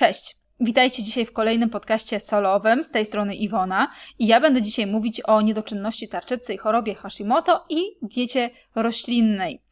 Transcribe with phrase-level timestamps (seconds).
[0.00, 0.36] Cześć!
[0.60, 2.84] Witajcie dzisiaj w kolejnym podcaście solowym.
[2.84, 7.64] Z tej strony Iwona i ja będę dzisiaj mówić o niedoczynności tarczycy i chorobie Hashimoto
[7.68, 9.62] i diecie roślinnej.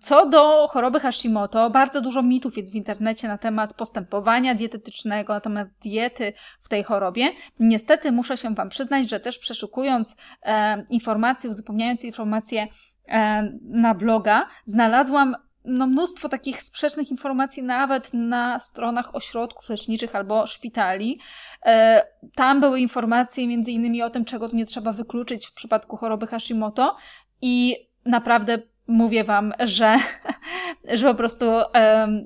[0.00, 5.40] Co do choroby Hashimoto, bardzo dużo mitów jest w internecie na temat postępowania dietetycznego, na
[5.40, 7.30] temat diety w tej chorobie.
[7.60, 10.16] Niestety muszę się Wam przyznać, że też przeszukując
[10.90, 12.66] informacje, uzupełniając informacje
[13.62, 21.20] na bloga, znalazłam no, mnóstwo takich sprzecznych informacji nawet na stronach ośrodków leczniczych albo szpitali.
[21.66, 22.02] E,
[22.34, 26.26] tam były informacje między innymi o tym, czego tu nie trzeba wykluczyć w przypadku choroby
[26.26, 26.96] Hashimoto
[27.42, 28.58] i naprawdę
[28.90, 29.96] mówię Wam, że,
[30.98, 31.46] że po prostu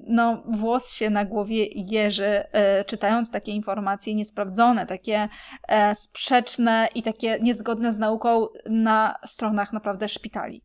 [0.07, 5.29] no, włos się na głowie jeży, e, czytając takie informacje niesprawdzone, takie
[5.69, 10.63] e, sprzeczne i takie niezgodne z nauką na stronach naprawdę szpitali.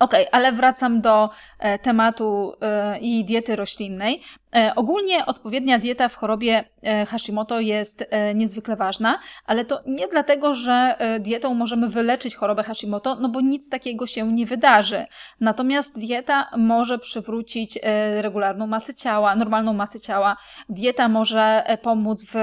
[0.00, 4.22] Okej, okay, ale wracam do e, tematu e, i diety roślinnej.
[4.56, 10.08] E, ogólnie odpowiednia dieta w chorobie e, Hashimoto jest e, niezwykle ważna, ale to nie
[10.08, 15.06] dlatego, że dietą możemy wyleczyć chorobę Hashimoto, no bo nic takiego się nie wydarzy.
[15.40, 17.78] Natomiast dieta może przywrócić
[18.14, 20.36] regularną masę ciała, normalną masę ciała.
[20.68, 22.34] Dieta może pomóc w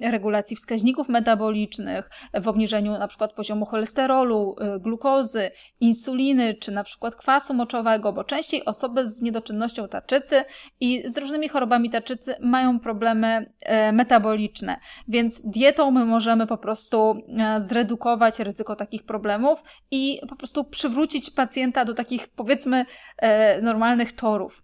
[0.00, 7.54] regulacji wskaźników metabolicznych, w obniżeniu na przykład poziomu cholesterolu, glukozy, insuliny, czy na przykład kwasu
[7.54, 10.44] moczowego, bo częściej osoby z niedoczynnością tarczycy
[10.80, 14.76] i z różnymi różnymi chorobami tarczycy mają problemy e, metaboliczne,
[15.08, 21.30] więc dietą my możemy po prostu e, zredukować ryzyko takich problemów i po prostu przywrócić
[21.30, 22.86] pacjenta do takich powiedzmy
[23.18, 24.62] e, normalnych torów.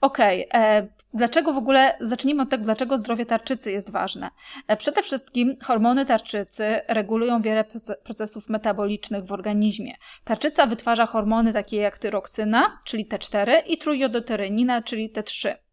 [0.00, 4.30] Okej, okay, dlaczego w ogóle, zacznijmy od tego, dlaczego zdrowie tarczycy jest ważne.
[4.78, 7.64] Przede wszystkim hormony tarczycy regulują wiele
[8.04, 9.94] procesów metabolicznych w organizmie.
[10.24, 15.65] Tarczyca wytwarza hormony takie jak tyroksyna, czyli T4 i trójjodotyrynina, czyli T3.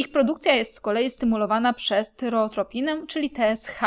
[0.00, 3.80] Ich produkcja jest z kolei stymulowana przez tyrotropinę, czyli TSH.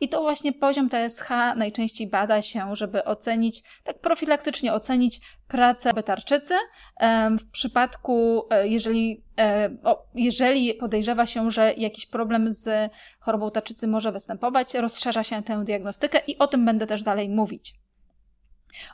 [0.00, 6.54] I to właśnie poziom TSH najczęściej bada się, żeby ocenić, tak profilaktycznie ocenić pracę tarczycy.
[7.38, 9.70] W przypadku, e, jeżeli, e,
[10.14, 16.20] jeżeli podejrzewa się, że jakiś problem z chorobą tarczycy może występować, rozszerza się tę diagnostykę
[16.26, 17.77] i o tym będę też dalej mówić.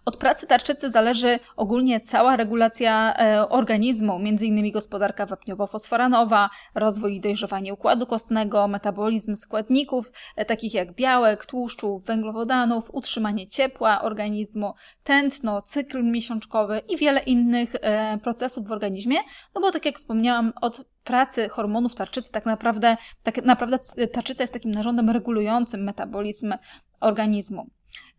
[0.04, 4.72] Od pracy tarczycy zależy ogólnie cała regulacja e, organizmu, m.in.
[4.72, 12.90] gospodarka wapniowo-fosforanowa, rozwój i dojrzewanie układu kostnego, metabolizm składników e, takich jak białek, tłuszczów, węglowodanów,
[12.94, 19.16] utrzymanie ciepła organizmu, tętno, cykl miesiączkowy i wiele innych e, procesów w organizmie,
[19.54, 23.78] no bo tak jak wspomniałam, od pracy hormonów tarczycy tak naprawdę, tak naprawdę
[24.12, 26.54] tarczyca jest takim narządem regulującym metabolizm
[27.00, 27.70] organizmu.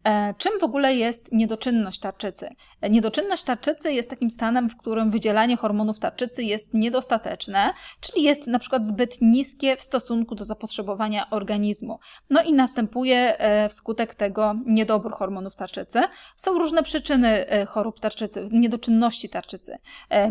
[0.06, 2.50] E, czym w ogóle jest niedoczynność tarczycy?
[2.82, 8.48] E, niedoczynność tarczycy jest takim stanem, w którym wydzielanie hormonów tarczycy jest niedostateczne, czyli jest
[8.48, 12.00] na przykład zbyt niskie w stosunku do zapotrzebowania organizmu.
[12.30, 16.02] No i następuje e, wskutek tego niedobór hormonów tarczycy.
[16.36, 19.78] Są różne przyczyny chorób tarczycy, niedoczynności tarczycy.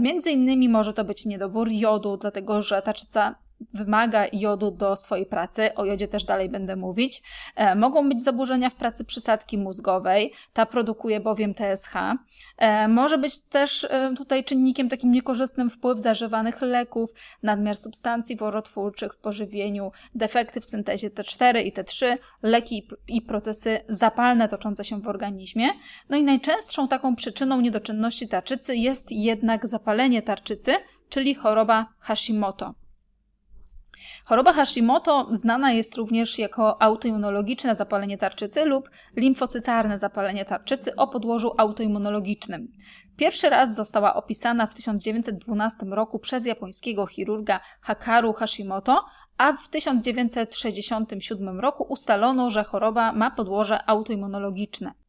[0.01, 3.35] Między innymi może to być niedobór jodu, dlatego że tarczyca
[3.75, 7.23] wymaga jodu do swojej pracy, o jodzie też dalej będę mówić.
[7.57, 11.95] E, mogą być zaburzenia w pracy przysadki mózgowej, ta produkuje bowiem TSH.
[12.59, 17.11] E, może być też e, tutaj czynnikiem takim niekorzystnym wpływ zażywanych leków,
[17.43, 24.49] nadmiar substancji worotwórczych w pożywieniu, defekty w syntezie T4 i T3, leki i procesy zapalne
[24.49, 25.69] toczące się w organizmie.
[26.09, 30.73] No i najczęstszą taką przyczyną niedoczynności tarczycy jest jednak zapalenie tarczycy,
[31.09, 32.84] czyli choroba Hashimoto.
[34.25, 41.53] Choroba Hashimoto znana jest również jako autoimmunologiczne zapalenie tarczycy lub limfocytarne zapalenie tarczycy o podłożu
[41.59, 42.69] autoimmunologicznym.
[43.17, 49.05] Pierwszy raz została opisana w 1912 roku przez japońskiego chirurga Hakaru Hashimoto,
[49.39, 55.04] a w 1967 roku ustalono, że choroba ma podłoże autoimmunologiczne.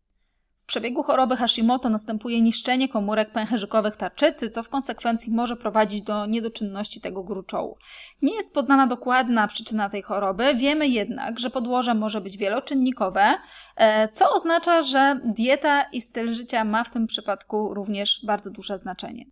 [0.66, 6.26] W przebiegu choroby Hashimoto następuje niszczenie komórek pęcherzykowych tarczycy, co w konsekwencji może prowadzić do
[6.26, 7.78] niedoczynności tego gruczołu.
[8.22, 13.38] Nie jest poznana dokładna przyczyna tej choroby, wiemy jednak, że podłoże może być wieloczynnikowe,
[13.76, 18.78] e, co oznacza, że dieta i styl życia ma w tym przypadku również bardzo duże
[18.78, 19.26] znaczenie.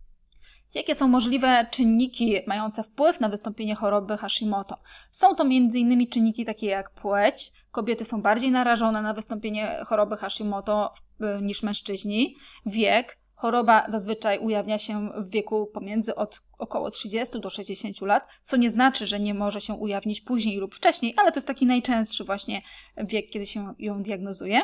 [0.74, 4.76] Jakie są możliwe czynniki mające wpływ na wystąpienie choroby Hashimoto?
[5.10, 6.06] Są to m.in.
[6.06, 10.92] czynniki takie jak płeć, kobiety są bardziej narażone na wystąpienie choroby Hashimoto
[11.42, 12.36] niż mężczyźni,
[12.66, 18.56] wiek, Choroba zazwyczaj ujawnia się w wieku pomiędzy od około 30 do 60 lat, co
[18.56, 22.24] nie znaczy, że nie może się ujawnić później lub wcześniej, ale to jest taki najczęstszy
[22.24, 22.62] właśnie
[22.96, 24.60] wiek, kiedy się ją diagnozuje.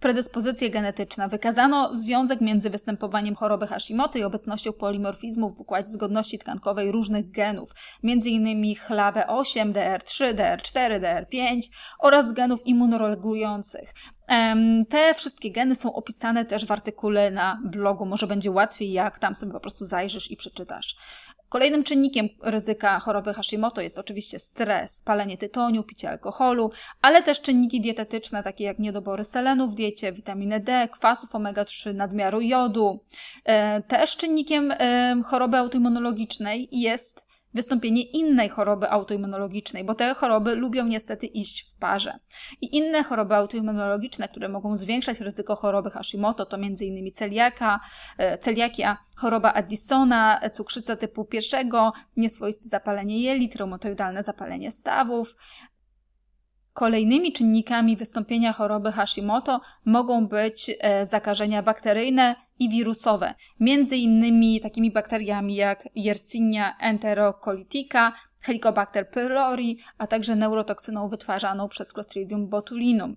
[0.00, 1.28] Predyspozycje genetyczne.
[1.28, 7.70] Wykazano związek między występowaniem choroby Hashimoto i obecnością polimorfizmów w układzie zgodności tkankowej różnych genów,
[8.04, 8.74] m.in.
[8.74, 11.60] HLA-B8, DR3, DR4, DR5
[11.98, 13.94] oraz genów immunoregulujących.
[14.88, 18.06] Te wszystkie geny są opisane też w artykule na blogu.
[18.06, 20.96] Może będzie łatwiej, jak tam sobie po prostu zajrzysz i przeczytasz.
[21.48, 26.70] Kolejnym czynnikiem ryzyka choroby Hashimoto jest oczywiście stres, palenie tytoniu, picie alkoholu,
[27.02, 32.40] ale też czynniki dietetyczne, takie jak niedobory selenu w diecie, witaminy D, kwasów omega-3, nadmiaru
[32.40, 33.00] jodu.
[33.44, 34.74] E, też czynnikiem
[35.24, 42.18] choroby autoimmunologicznej jest wystąpienie innej choroby autoimmunologicznej, bo te choroby lubią niestety iść w parze.
[42.60, 47.12] I inne choroby autoimmunologiczne, które mogą zwiększać ryzyko choroby Hashimoto, to m.in.
[47.12, 47.80] celiaka,
[48.18, 55.34] e, celiakia, choroba Addisona, cukrzyca typu pierwszego, nieswoiste zapalenie jelit, reumatoidalne zapalenie stawów,
[56.74, 64.90] Kolejnymi czynnikami wystąpienia choroby Hashimoto mogą być e, zakażenia bakteryjne i wirusowe, między innymi takimi
[64.90, 68.12] bakteriami jak Yersinia enterocolitica,
[68.42, 73.16] Helicobacter pylori, a także neurotoksyną wytwarzaną przez Clostridium botulinum.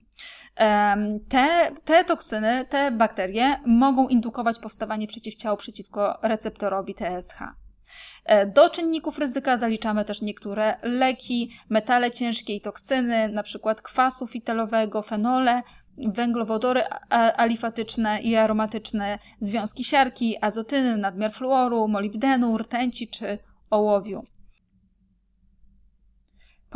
[1.30, 7.40] Te, te toksyny, te bakterie mogą indukować powstawanie przeciwciał przeciwko receptorowi TSH.
[8.26, 13.76] E, do czynników ryzyka zaliczamy też niektóre leki, metale ciężkie i toksyny, np.
[13.84, 15.62] kwasu fitalowego, fenole,
[15.98, 16.84] węglowodory
[17.38, 23.38] alifatyczne i aromatyczne, związki siarki, azotyny, nadmiar fluoru, molibdenu, rtęci czy
[23.70, 24.26] ołowiu.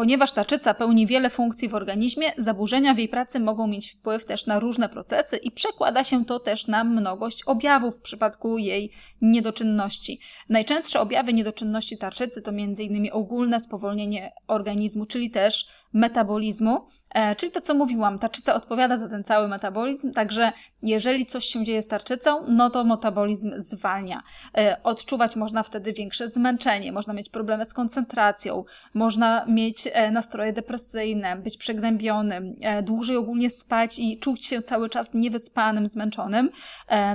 [0.02, 4.46] Ponieważ tarczyca pełni wiele funkcji w organizmie, zaburzenia w jej pracy mogą mieć wpływ też
[4.46, 10.20] na różne procesy i przekłada się to też na mnogość objawów w przypadku jej niedoczynności.
[10.50, 13.10] Najczęstsze objawy niedoczynności tarczycy to m.in.
[13.12, 19.24] ogólne spowolnienie organizmu, czyli też metabolizmu, e, czyli to, co mówiłam, tarczyca odpowiada za ten
[19.24, 20.52] cały metabolizm, także
[20.84, 24.22] jeżeli coś się dzieje z tarczycą, no to metabolizm zwalnia.
[24.58, 28.64] E, odczuwać można wtedy większe zmęczenie, można mieć problemy z koncentracją,
[28.94, 35.88] można mieć nastroje depresyjne, być przegnębionym, dłużej ogólnie spać i czuć się cały czas niewyspanym,
[35.88, 36.50] zmęczonym.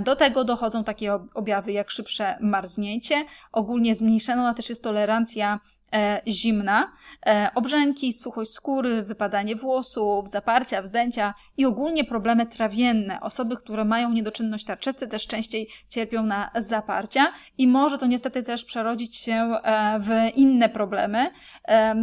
[0.04, 5.60] Do tego dochodzą takie objawy jak szybsze marznięcie, ogólnie zmniejszona też jest tolerancja e,
[6.28, 6.92] zimna,
[7.26, 13.20] e, obrzęki, suchość skóry, wypadanie włosów, zaparcia, wzdęcia i ogólnie problemy trawienne.
[13.20, 18.64] Osoby, które mają niedoczynność tarczycy też częściej cierpią na zaparcia i może to niestety też
[18.64, 21.30] przerodzić się e, w inne problemy
[21.68, 21.94] e,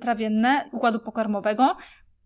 [0.00, 1.76] trawienne układu pokarmowego.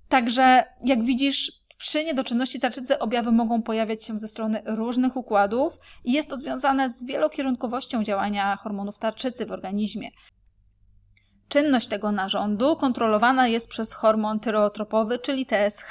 [0.09, 6.13] Także jak widzisz, przy niedoczynności tarczycy objawy mogą pojawiać się ze strony różnych układów i
[6.13, 10.11] jest to związane z wielokierunkowością działania hormonów tarczycy w organizmie.
[11.49, 15.91] Czynność tego narządu kontrolowana jest przez hormon tyreotropowy, czyli TSH.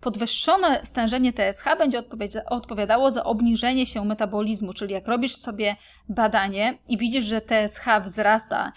[0.00, 2.02] Podwyższone stężenie TSH będzie
[2.46, 5.76] odpowiadało za obniżenie się metabolizmu, czyli jak robisz sobie
[6.08, 8.72] badanie i widzisz, że TSH wzrasta,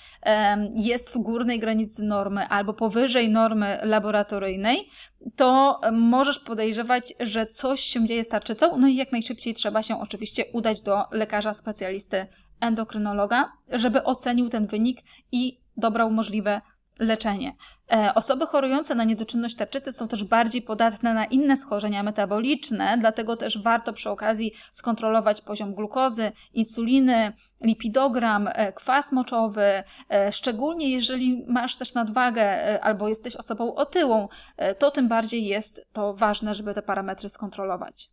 [0.75, 4.89] jest w górnej granicy normy albo powyżej normy laboratoryjnej,
[5.35, 10.01] to możesz podejrzewać, że coś się dzieje z tarczycą, no i jak najszybciej trzeba się
[10.01, 12.27] oczywiście udać do lekarza specjalisty
[12.59, 15.01] endokrynologa, żeby ocenił ten wynik
[15.31, 16.61] i dobrał możliwe
[16.99, 17.55] leczenie.
[17.91, 23.37] E, osoby chorujące na niedoczynność tarczycy są też bardziej podatne na inne schorzenia metaboliczne, dlatego
[23.37, 31.45] też warto przy okazji skontrolować poziom glukozy, insuliny, lipidogram, e, kwas moczowy, e, szczególnie jeżeli
[31.47, 34.27] masz też nadwagę albo jesteś osobą otyłą,
[34.79, 38.09] to tym bardziej jest to ważne, żeby te parametry skontrolować.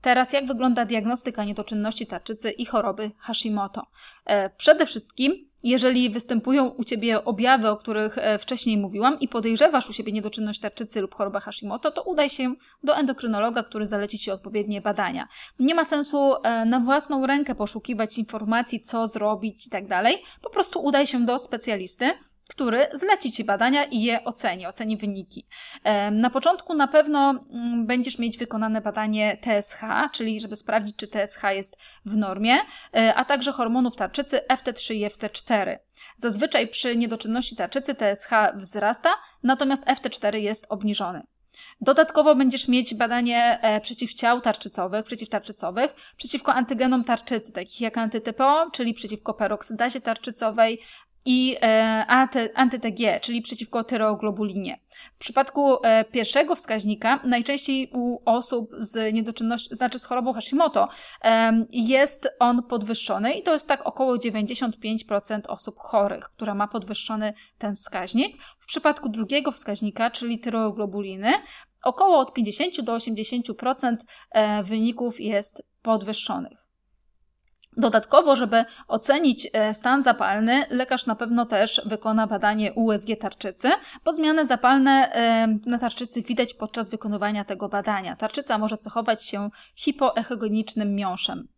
[0.00, 3.86] Teraz jak wygląda diagnostyka niedoczynności tarczycy i choroby Hashimoto?
[4.56, 9.92] Przede wszystkim jeżeli występują u Ciebie objawy, o których e, wcześniej mówiłam i podejrzewasz u
[9.92, 14.80] siebie niedoczynność tarczycy lub chorobę Hashimoto, to udaj się do endokrynologa, który zaleci Ci odpowiednie
[14.80, 15.26] badania.
[15.58, 20.22] Nie ma sensu e, na własną rękę poszukiwać informacji, co zrobić i tak dalej.
[20.42, 22.10] Po prostu udaj się do specjalisty,
[22.48, 25.46] który zleci Ci badania i je oceni, oceni wyniki.
[26.12, 29.80] Na początku na pewno mm, będziesz mieć wykonane badanie TSH,
[30.12, 32.58] czyli żeby sprawdzić, czy TSH jest w normie,
[32.96, 35.78] e, a także hormonów tarczycy FT3 i FT4.
[36.16, 39.10] Zazwyczaj przy niedoczynności tarczycy TSH wzrasta,
[39.42, 41.22] natomiast FT4 jest obniżony.
[41.80, 48.94] Dodatkowo będziesz mieć badanie e, przeciwciał tarczycowych, przeciwtarczycowych, przeciwko antygenom tarczycy, takich jak antytypo, czyli
[48.94, 50.80] przeciwko peroksydazie tarczycowej,
[51.26, 52.06] i e,
[52.54, 54.80] anty-TG, czyli przeciwko tyreoglobulinie.
[55.14, 60.88] W przypadku e, pierwszego wskaźnika, najczęściej u osób z niedoczynnością, znaczy z chorobą Hashimoto,
[61.70, 67.74] jest on podwyższony i to jest tak około 95% osób chorych, która ma podwyższony ten
[67.74, 68.42] wskaźnik.
[68.58, 71.32] W przypadku drugiego wskaźnika, czyli tyreoglobuliny,
[71.82, 73.96] około od 50 do 80%
[74.30, 76.65] e, wyników jest podwyższonych.
[77.76, 83.68] Dodatkowo, żeby ocenić e, stan zapalny, lekarz na pewno też wykona badanie USG tarczycy,
[84.04, 88.16] bo zmiany zapalne e, na tarczycy widać podczas wykonywania tego badania.
[88.16, 91.48] Tarczyca może cechować się hipoechogenicznym miąższem.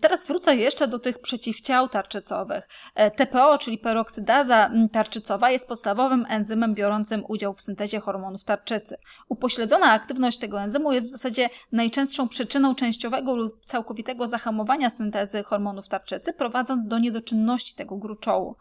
[0.00, 2.68] Teraz wrócę jeszcze do tych przeciwciał tarczycowych.
[2.94, 8.96] E, TPO, czyli peroksydaza tarczycowa, jest podstawowym enzymem biorącym udział w syntezie hormonów tarczycy.
[9.28, 15.88] Upośledzona aktywność tego enzymu jest w zasadzie najczęstszą przyczyną częściowego lub całkowitego zahamowania syntezy hormonów
[15.88, 18.56] tarczycy, prowadząc do niedoczynności tego gruczołu.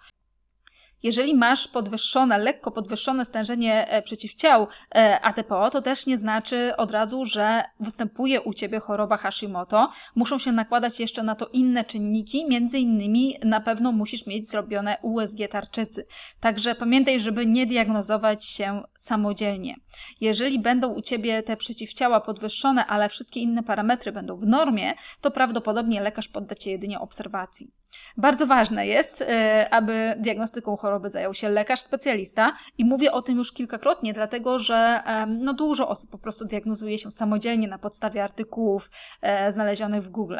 [1.04, 6.92] Jeżeli masz podwyższone, lekko podwyższone stężenie e, przeciwciał e, ATPO, to też nie znaczy od
[6.92, 9.90] razu, że występuje u ciebie choroba Hashimoto.
[10.16, 14.98] Muszą się nakładać jeszcze na to inne czynniki, między innymi na pewno musisz mieć zrobione
[15.02, 16.06] USG tarczycy.
[16.40, 19.76] Także pamiętaj, żeby nie diagnozować się samodzielnie.
[20.22, 25.32] Jeżeli będą u ciebie te przeciwciała podwyższone, ale wszystkie inne parametry będą w normie, to
[25.32, 27.81] prawdopodobnie lekarz podda cię jedynie obserwacji.
[28.18, 33.38] Bardzo ważne jest, e, aby diagnostyką choroby zajął się lekarz specjalista i mówię o tym
[33.38, 38.90] już kilkakrotnie, dlatego że no, dużo osób po prostu diagnozuje się samodzielnie na podstawie artykułów
[39.22, 40.38] e, znalezionych w Google.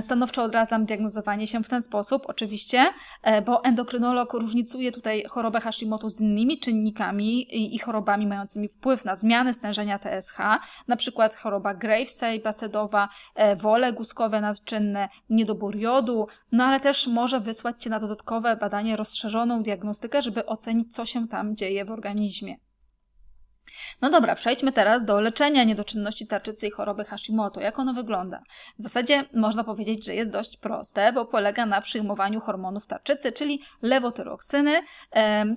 [0.00, 6.10] Stanowczo odradzam diagnozowanie się w ten sposób, oczywiście, e, bo endokrynolog różnicuje tutaj chorobę Hashimoto
[6.10, 10.38] z innymi czynnikami i chorobami mającymi wpływ na zmiany stężenia TSH,
[10.88, 17.06] na przykład choroba Gravesa i basedowa, e, wole guskowe nadczynne, niedobór jodu, no ale też
[17.06, 21.90] może wysłać Cię na dodatkowe badanie, rozszerzoną diagnostykę, żeby ocenić, co się tam dzieje w
[21.90, 22.56] organizmie.
[24.02, 27.60] No dobra, przejdźmy teraz do leczenia niedoczynności tarczycy i choroby Hashimoto.
[27.60, 28.42] Jak ono wygląda?
[28.78, 33.62] W zasadzie można powiedzieć, że jest dość proste, bo polega na przyjmowaniu hormonów tarczycy, czyli
[33.82, 34.82] lewotyroksyny.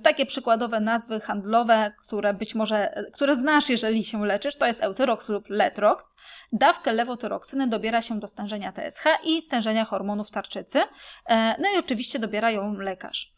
[0.02, 5.28] takie przykładowe nazwy handlowe, które być może, które znasz, jeżeli się leczysz, to jest Eutyrox
[5.28, 6.16] lub Letrox.
[6.52, 10.80] Dawkę lewotyroksyny dobiera się do stężenia TSH i stężenia hormonów tarczycy.
[11.26, 13.37] E, no i oczywiście dobiera ją lekarz.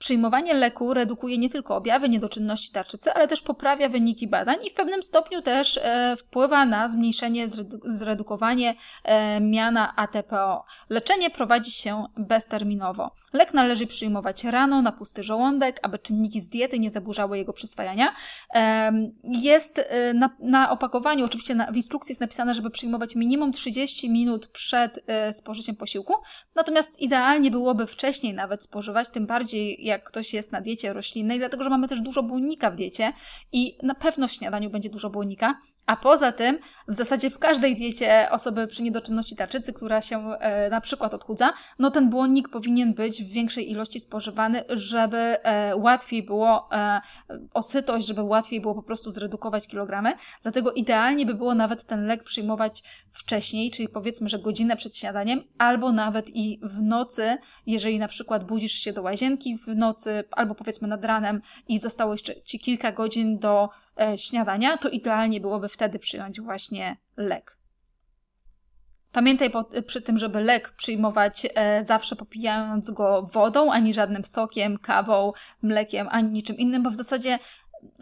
[0.00, 4.74] Przyjmowanie leku redukuje nie tylko objawy niedoczynności tarczycy, ale też poprawia wyniki badań i w
[4.74, 7.46] pewnym stopniu też e, wpływa na zmniejszenie,
[7.84, 10.64] zredukowanie e, miana ATPO.
[10.90, 13.10] Leczenie prowadzi się bezterminowo.
[13.32, 18.14] Lek należy przyjmować rano na pusty żołądek, aby czynniki z diety nie zaburzały jego przyswajania.
[18.54, 18.92] E,
[19.24, 19.80] jest
[20.14, 25.04] na, na, opakowaniu, oczywiście na, w instrukcji jest napisane, żeby przyjmować minimum 30 minut przed
[25.06, 26.14] e, spożyciem posiłku,
[26.54, 31.64] natomiast idealnie byłoby wcześniej nawet spożywać, tym bardziej jak ktoś jest na diecie roślinnej, dlatego
[31.64, 33.12] że mamy też dużo błonnika w diecie
[33.52, 37.76] i na pewno w śniadaniu będzie dużo błonnika, a poza tym w zasadzie w każdej
[37.76, 42.94] diecie osoby przy niedoczynności tarczycy, która się e, na przykład odchudza, no ten błonnik powinien
[42.94, 47.00] być w większej ilości spożywany, żeby e, łatwiej było e,
[47.54, 52.22] osytość, żeby łatwiej było po prostu zredukować kilogramy, dlatego idealnie by było nawet ten lek
[52.22, 58.08] przyjmować wcześniej, czyli powiedzmy, że godzinę przed śniadaniem, albo nawet i w nocy, jeżeli na
[58.08, 62.58] przykład budzisz się do łazienki w nocy albo powiedzmy nad ranem i zostało jeszcze Ci
[62.58, 63.68] kilka godzin do
[64.00, 67.56] e, śniadania, to idealnie byłoby wtedy przyjąć właśnie lek.
[69.12, 69.50] Pamiętaj
[69.86, 75.32] przy tym, żeby lek przyjmować e, zawsze popijając go wodą, ani żadnym sokiem, kawą,
[75.62, 77.38] mlekiem, ani niczym innym, bo w zasadzie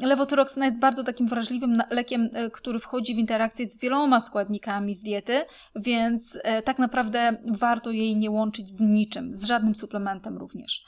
[0.02, 5.02] lewotyroksyna jest bardzo takim wrażliwym lekiem, e, który wchodzi w interakcję z wieloma składnikami z
[5.02, 5.44] diety,
[5.76, 10.84] więc tak naprawdę warto jej nie łączyć z niczym, z żadnym suplementem również.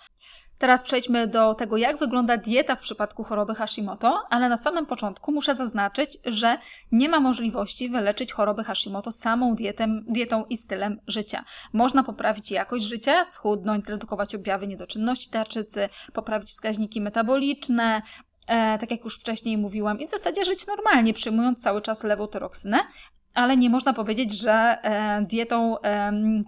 [0.61, 5.33] Teraz przejdźmy do tego, jak wygląda dieta w przypadku choroby Hashimoto, ale na samym początku
[5.33, 6.59] muszę zaznaczyć, że
[6.93, 11.45] nie ma możliwości wyleczyć choroby Hashimoto samą dietą, dietą i stylem życia.
[11.73, 18.03] Można poprawić jakość życia, schudnąć, zredukować objawy niedoczynności tarczycy, poprawić wskaźniki metaboliczne,
[18.47, 22.79] E, tak jak już wcześniej mówiłam, i w zasadzie żyć normalnie, przyjmując cały czas lewotyroksynę,
[23.35, 25.77] ale nie można powiedzieć, że e, dietą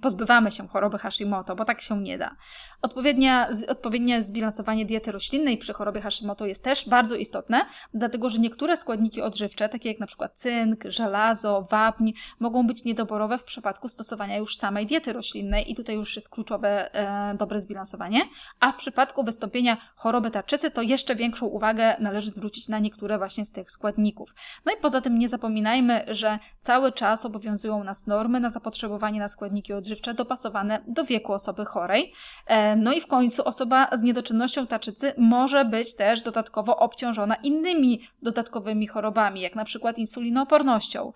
[0.03, 2.37] pozbywamy się choroby Hashimoto, bo tak się nie da.
[2.83, 8.77] Odpowiednia, odpowiednie zbilansowanie diety roślinnej przy chorobie Hashimoto jest też bardzo istotne, dlatego że niektóre
[8.77, 14.57] składniki odżywcze, takie jak przykład cynk, żelazo, wapń, mogą być niedoborowe w przypadku stosowania już
[14.57, 18.21] samej diety roślinnej i tutaj już jest kluczowe e, dobre zbilansowanie,
[18.61, 23.45] a w przypadku wystąpienia choroby tarczycy to jeszcze większą uwagę należy zwrócić na niektóre właśnie
[23.45, 24.35] z tych składników.
[24.65, 29.29] No i poza tym nie zapominajmy, że cały czas obowiązują nas normy na zapotrzebowanie na
[29.29, 32.13] składniki odżywcze dopasowane do wieku osoby chorej.
[32.47, 38.01] E, no i w końcu osoba z niedoczynnością tarczycy może być też dodatkowo obciążona innymi
[38.23, 41.13] dodatkowymi chorobami, jak na przykład insulinoopornością,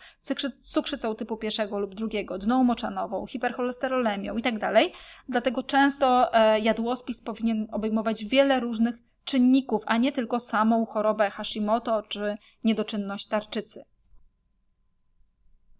[0.62, 4.58] cukrzycą typu pierwszego lub drugiego, dną moczanową, hipercholesterolemią itd.
[4.58, 4.84] Tak
[5.28, 12.02] Dlatego często e, jadłospis powinien obejmować wiele różnych czynników, a nie tylko samą chorobę Hashimoto
[12.02, 13.84] czy niedoczynność tarczycy.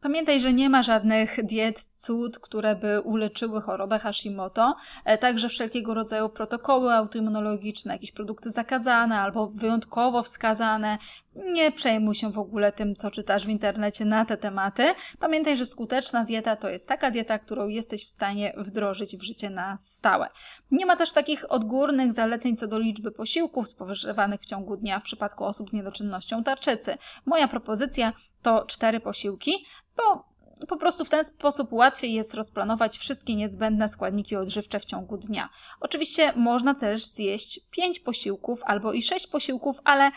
[0.07, 5.95] Pamiętaj, że nie ma żadnych diet, cud, które by uleczyły chorobę Hashimoto, e, także wszelkiego
[5.95, 10.99] rodzaju protokoły autoimmunologiczne, jakieś produkty zakazane albo wyjątkowo wskazane.
[11.37, 14.95] Nie przejmuj się w ogóle tym, co czytasz w internecie na te tematy.
[15.19, 19.51] Pamiętaj, że skuteczna dieta to jest taka dieta, którą jesteś w stanie wdrożyć w życie
[19.51, 20.29] na stałe.
[20.71, 25.03] Nie ma też takich odgórnych zaleceń co do liczby posiłków spożywanych w ciągu dnia w
[25.03, 26.99] przypadku osób z niedoczynnością tarczycy.
[27.27, 28.13] Moja propozycja
[28.43, 29.67] to cztery posiłki,
[29.97, 30.36] bo
[30.69, 35.49] po prostu w ten sposób łatwiej jest rozplanować wszystkie niezbędne składniki odżywcze w ciągu dnia.
[35.81, 40.11] Oczywiście można też zjeść 5 posiłków albo i 6 posiłków, ale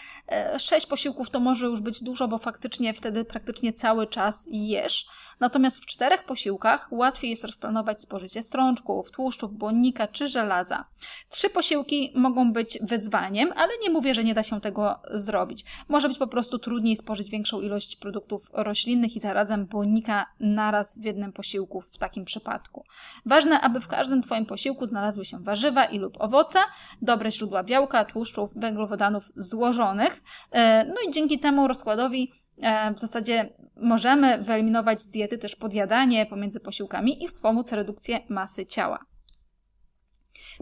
[0.58, 5.08] 6 e, posiłków to może już być dużo, bo faktycznie wtedy praktycznie cały czas jesz.
[5.40, 10.86] Natomiast w czterech posiłkach łatwiej jest rozplanować spożycie strączków, tłuszczów, błonnika czy żelaza.
[11.30, 15.66] Trzy posiłki mogą być wyzwaniem, ale nie mówię, że nie da się tego zrobić.
[15.88, 21.04] Może być po prostu trudniej spożyć większą ilość produktów roślinnych i zarazem błonnika naraz w
[21.04, 22.84] jednym posiłku w takim przypadku.
[23.26, 26.60] Ważne, aby w każdym Twoim posiłku znalazły się warzywa i lub owoce,
[27.02, 30.22] dobre źródła białka, tłuszczów, węglowodanów złożonych.
[30.52, 32.32] E, no i dzięki temu rozkładowi
[32.62, 38.66] e, w zasadzie możemy wyeliminować z diety też podjadanie pomiędzy posiłkami i wspomóc redukcję masy
[38.66, 39.09] ciała.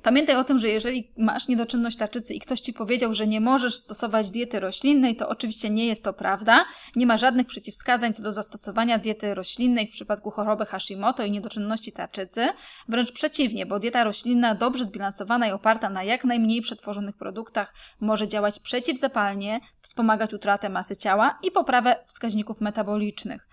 [0.04, 3.76] Pamiętaj o tym, że jeżeli masz niedoczynność tarczycy i ktoś ci powiedział, że nie możesz
[3.76, 6.66] stosować diety roślinnej, to oczywiście nie jest to prawda.
[6.96, 11.92] Nie ma żadnych przeciwwskazań co do zastosowania diety roślinnej w przypadku choroby Hashimoto i niedoczynności
[11.92, 12.48] tarczycy.
[12.88, 18.28] Wręcz przeciwnie, bo dieta roślinna dobrze zbilansowana i oparta na jak najmniej przetworzonych produktach może
[18.28, 23.48] działać przeciwzapalnie, wspomagać utratę masy ciała i poprawę wskaźników metabolicznych.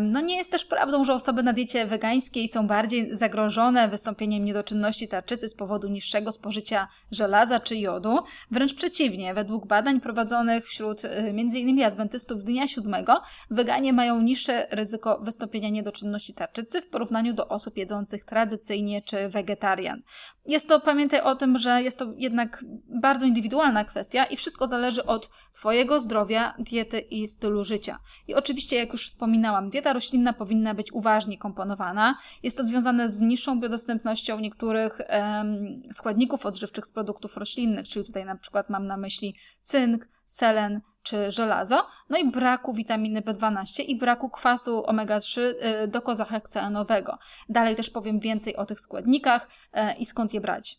[0.00, 5.08] No nie jest też prawdą, że osoby na diecie wegańskiej są bardziej zagrożone wystąpieniem niedoczynności
[5.08, 8.18] tarczycy z powodu niższego spożycia żelaza czy jodu.
[8.50, 11.84] Wręcz przeciwnie, według badań prowadzonych wśród y, m.in.
[11.84, 18.24] adwentystów dnia siódmego, weganie mają niższe ryzyko wystąpienia niedoczynności tarczycy w porównaniu do osób jedzących
[18.24, 20.02] tradycyjnie czy wegetarian.
[20.46, 22.64] Jest to, pamiętaj o tym, że jest to jednak
[23.00, 27.98] bardzo indywidualna kwestia i wszystko zależy od Twojego zdrowia, diety i stylu życia.
[28.28, 32.18] I oczywiście, jak już wspominałam, dieta roślinna powinna być uważnie komponowana.
[32.42, 38.24] Jest to związane z niższą biodostępnością niektórych um, składników odżywczych z produktów roślinnych, czyli tutaj
[38.24, 43.98] na przykład mam na myśli cynk, selen czy żelazo, no i braku witaminy B12 i
[43.98, 47.18] braku kwasu omega-3 y, dokozaheksaenowego.
[47.48, 50.76] Dalej też powiem więcej o tych składnikach y, i skąd je brać.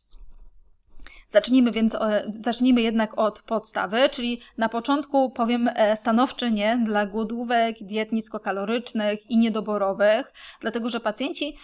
[1.32, 1.98] Zacznijmy więc,
[2.40, 9.30] zacznijmy jednak od podstawy, czyli na początku powiem e, stanowcze nie dla głodówek, diet niskokalorycznych
[9.30, 11.58] i niedoborowych, dlatego że pacjenci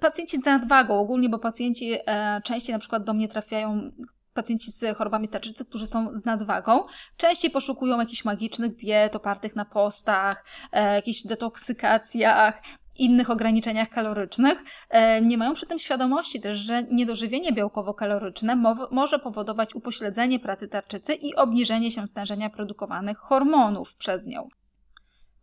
[0.00, 3.90] pacjenci z nadwagą ogólnie, bo pacjenci e, częściej na przykład do mnie trafiają
[4.34, 6.84] pacjenci z chorobami starczycy, którzy są z nadwagą,
[7.16, 12.62] częściej poszukują jakichś magicznych diet opartych na postach, e, jakichś detoksykacjach,
[13.00, 19.74] innych ograniczeniach kalorycznych, e, nie mają przy tym świadomości też, że niedożywienie białkowo-kaloryczne może powodować
[19.74, 24.48] upośledzenie pracy tarczycy i obniżenie się stężenia produkowanych hormonów przez nią.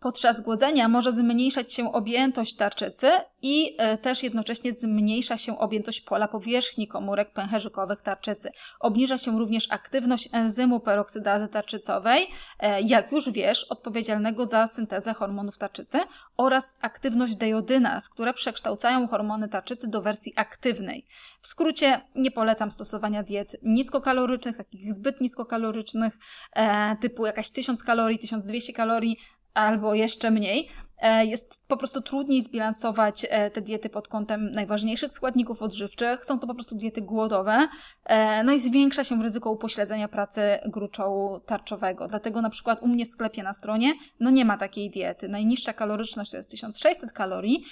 [0.04, 3.12] Podczas głodzenia może zmniejszać się objętość tarczycy
[3.42, 8.52] i e, też jednocześnie zmniejsza się objętość pola powierzchni komórek pęcherzykowych tarczycy.
[8.80, 12.28] Obniża się również aktywność enzymu peroksydazy tarczycowej,
[12.60, 16.00] e, jak już wiesz, odpowiedzialnego za syntezę hormonów tarczycy
[16.38, 21.06] oraz aktywność deodynas, które przekształcają hormony tarczycy do wersji aktywnej.
[21.42, 26.18] W skrócie nie polecam stosowania diet niskokalorycznych, takich zbyt niskokalorycznych,
[26.54, 29.18] e, typu jakaś 1000 kalorii, 1200 kalorii,
[29.54, 30.70] albo jeszcze mniej,
[31.02, 36.26] e, jest po prostu trudniej zbilansować e, te diety pod kątem najważniejszych składników odżywczych.
[36.26, 37.68] Są to po prostu diety głodowe,
[38.06, 42.08] e, no i zwiększa się ryzyko upośledzenia pracy gruczołu tarczowego.
[42.08, 45.28] Dlatego na przykład u mnie w sklepie na stronie no nie ma takiej diety.
[45.28, 47.66] Najniższa kaloryczność to jest 1600 kalorii.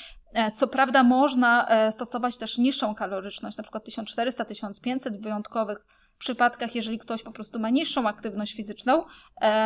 [0.55, 5.85] Co prawda można stosować też niższą kaloryczność, na przykład 1400-1500 w wyjątkowych
[6.21, 9.05] przypadkach, jeżeli ktoś po prostu ma niższą aktywność fizyczną.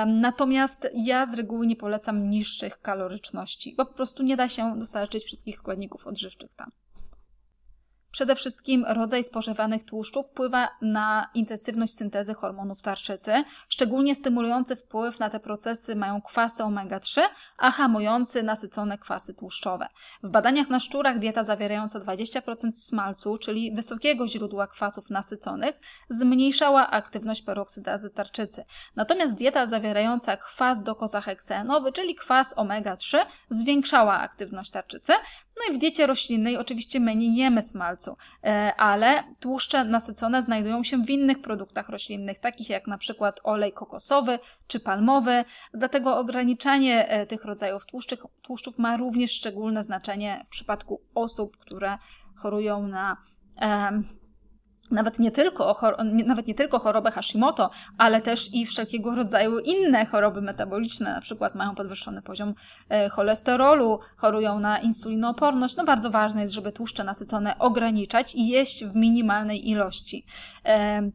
[0.08, 5.24] Natomiast ja z reguły nie polecam niższych kaloryczności, bo po prostu nie da się dostarczyć
[5.24, 6.72] wszystkich składników odżywczych tam.
[8.16, 13.44] Przede wszystkim rodzaj spożywanych tłuszczów wpływa na intensywność syntezy hormonów tarczycy.
[13.70, 17.22] Szczególnie stymulujący wpływ na te procesy mają kwasy omega-3,
[17.58, 19.88] a hamujący nasycone kwasy tłuszczowe.
[20.24, 27.42] W badaniach na szczurach dieta zawierająca 20% smalcu, czyli wysokiego źródła kwasów nasyconych, zmniejszała aktywność
[27.42, 28.66] peroksydazy tarczycy.
[28.96, 35.14] Natomiast dieta zawierająca kwas dokozaheksaenowy, czyli kwas omega-3, zwiększała aktywność tarczycy.
[35.58, 40.84] No i w diecie roślinnej oczywiście my nie jemy smalcu, e, ale tłuszcze nasycone znajdują
[40.84, 45.46] się w innych produktach roślinnych, takich jak na przykład olej kokosowy czy palmowy.
[45.74, 51.98] Dlatego ograniczanie e, tych rodzajów tłuszczów, tłuszczów ma również szczególne znaczenie w przypadku osób, które
[52.36, 53.18] chorują na
[54.92, 55.76] nawet nie, tylko
[56.26, 61.56] nawet nie tylko chorobę Hashimoto, ale też i wszelkiego rodzaju inne choroby metaboliczne, na przykład
[61.56, 62.54] mają podwyższony poziom
[62.90, 65.78] e, cholesterolu, chorują na insulinooporność.
[65.78, 70.26] No bardzo ważne jest, żeby tłuszcze nasycone ograniczać i jeść w minimalnej ilości.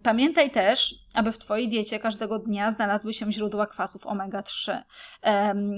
[0.02, 4.82] Pamiętaj też, aby w Twojej diecie każdego dnia znalazły się źródła kwasów omega-3.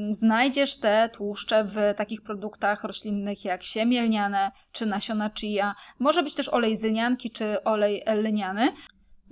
[0.09, 5.75] Znajdziesz te tłuszcze w takich produktach roślinnych jak siemię lniane czy nasiona chia.
[5.99, 8.73] Może być też olej zynianki czy olej lniany.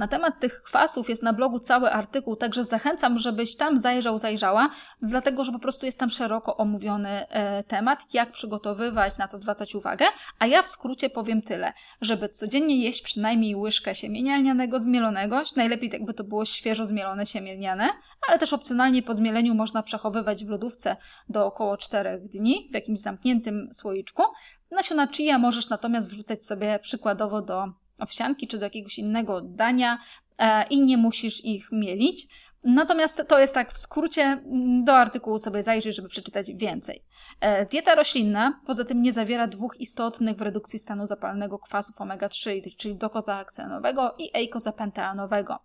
[0.01, 4.71] Na temat tych kwasów jest na blogu cały artykuł, także zachęcam, żebyś tam zajrzał, zajrzała,
[5.03, 9.75] dlatego że po prostu jest tam szeroko omówiony e, temat, jak przygotowywać, na co zwracać
[9.75, 10.05] uwagę,
[10.39, 15.91] a ja w skrócie powiem tyle, żeby codziennie jeść przynajmniej łyżkę siemienia lnianego zmielonego, najlepiej
[15.93, 17.89] jakby to było świeżo zmielone siemię lniane,
[18.29, 20.97] ale też opcjonalnie po zmieleniu można przechowywać w lodówce
[21.29, 24.23] do około 4 dni w jakimś zamkniętym słoiczku.
[24.71, 29.99] Nasiona chia możesz natomiast wrzucać sobie przykładowo do owsianki czy do jakiegoś innego dania
[30.39, 32.27] e, i nie musisz ich mielić.
[32.65, 34.43] Natomiast to jest tak w skrócie,
[34.85, 37.03] do artykułu sobie zajrzyj, żeby przeczytać więcej.
[37.41, 42.77] E, dieta roślinna poza tym nie zawiera dwóch istotnych w redukcji stanu zapalnego kwasów omega-3,
[42.77, 45.59] czyli dokozaheksenowego i eikozapenteanowego.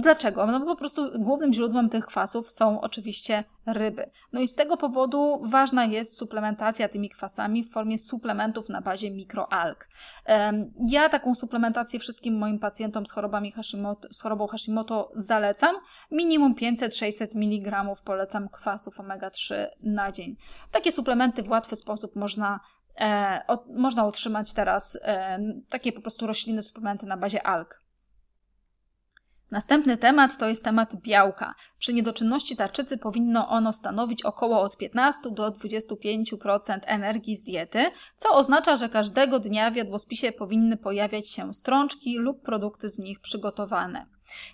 [0.00, 0.46] Dlaczego?
[0.46, 4.10] No bo po prostu głównym źródłem tych kwasów są oczywiście ryby.
[4.32, 9.10] No i z tego powodu ważna jest suplementacja tymi kwasami w formie suplementów na bazie
[9.10, 9.88] mikroalg.
[10.88, 15.76] Ja taką suplementację wszystkim moim pacjentom z, chorobami Hashimoto, z chorobą Hashimoto zalecam.
[16.10, 20.36] Minimum 500-600 mg polecam kwasów omega-3 na dzień.
[20.70, 22.60] Takie suplementy w łatwy sposób można
[23.00, 27.82] E, o, można otrzymać teraz e, takie po prostu rośliny, suplementy na bazie alg.
[29.50, 31.54] Następny temat to jest temat białka.
[31.78, 37.84] Przy niedoczynności tarczycy powinno ono stanowić około od 15 do 25% energii z diety,
[38.16, 43.20] co oznacza, że każdego dnia w jadłospisie powinny pojawiać się strączki lub produkty z nich
[43.20, 44.06] przygotowane.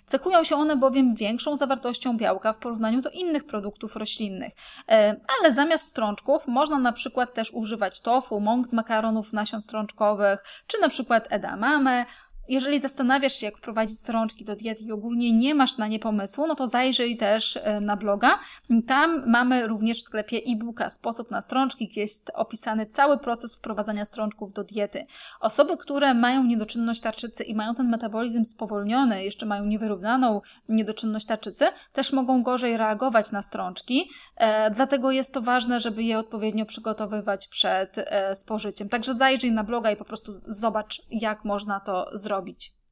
[0.05, 4.53] Cechują się one bowiem większą zawartością białka w porównaniu do innych produktów roślinnych.
[4.89, 10.43] E, ale zamiast strączków można na przykład też używać tofu, mąk z makaronów nasion strączkowych,
[10.67, 12.05] czy na przykład edamame,
[12.49, 16.47] jeżeli zastanawiasz się, jak wprowadzić strączki do diety i ogólnie nie masz na nie pomysłu,
[16.47, 18.39] no to zajrzyj też e, na bloga.
[18.87, 24.05] Tam mamy również w sklepie e-booka Sposób na strączki, gdzie jest opisany cały proces wprowadzania
[24.05, 25.05] strączków do diety.
[25.39, 31.65] Osoby, które mają niedoczynność tarczycy i mają ten metabolizm spowolniony, jeszcze mają niewyrównaną niedoczynność tarczycy,
[31.93, 37.47] też mogą gorzej reagować na strączki, e, dlatego jest to ważne, żeby je odpowiednio przygotowywać
[37.47, 38.89] przed e, spożyciem.
[38.89, 42.82] Także zajrzyj na bloga i po prostu zobacz, jak można to zrobić zrobić.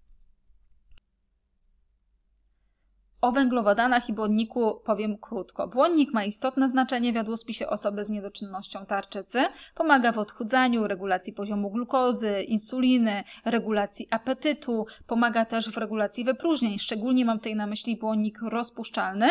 [3.22, 5.68] O węglowodanach i błonniku powiem krótko.
[5.68, 9.44] Błonnik ma istotne znaczenie w jadłospisie osoby z niedoczynnością tarczycy.
[9.76, 16.80] Pomaga w odchudzaniu, regulacji poziomu glukozy, insuliny, regulacji apetytu, pomaga też w regulacji wypróżnień.
[16.80, 19.28] Szczególnie mam tutaj na myśli błonnik rozpuszczalny.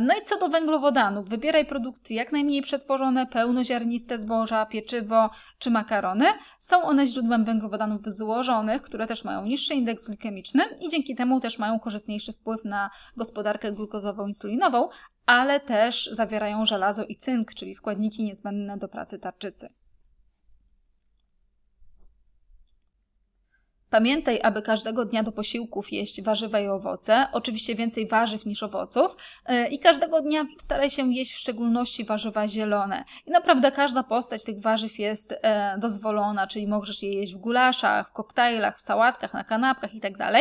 [0.00, 6.26] No i co do węglowodanów, wybieraj produkty jak najmniej przetworzone, pełnoziarniste zboża, pieczywo czy makarony.
[6.58, 11.58] Są one źródłem węglowodanów złożonych, które też mają niższy indeks glikemiczny i dzięki temu też
[11.58, 14.88] mają korzystniejszy wpływ na gospodarkę glukozową insulinową,
[15.26, 19.68] ale też zawierają żelazo i cynk, czyli składniki niezbędne do pracy tarczycy.
[23.90, 29.16] Pamiętaj, aby każdego dnia do posiłków jeść warzywa i owoce, oczywiście więcej warzyw niż owoców
[29.46, 33.04] e, i każdego dnia staraj się jeść w szczególności warzywa zielone.
[33.26, 38.08] I naprawdę każda postać tych warzyw jest e, dozwolona, czyli możesz je jeść w gulaszach,
[38.08, 40.32] w koktajlach, w sałatkach, na kanapkach itd.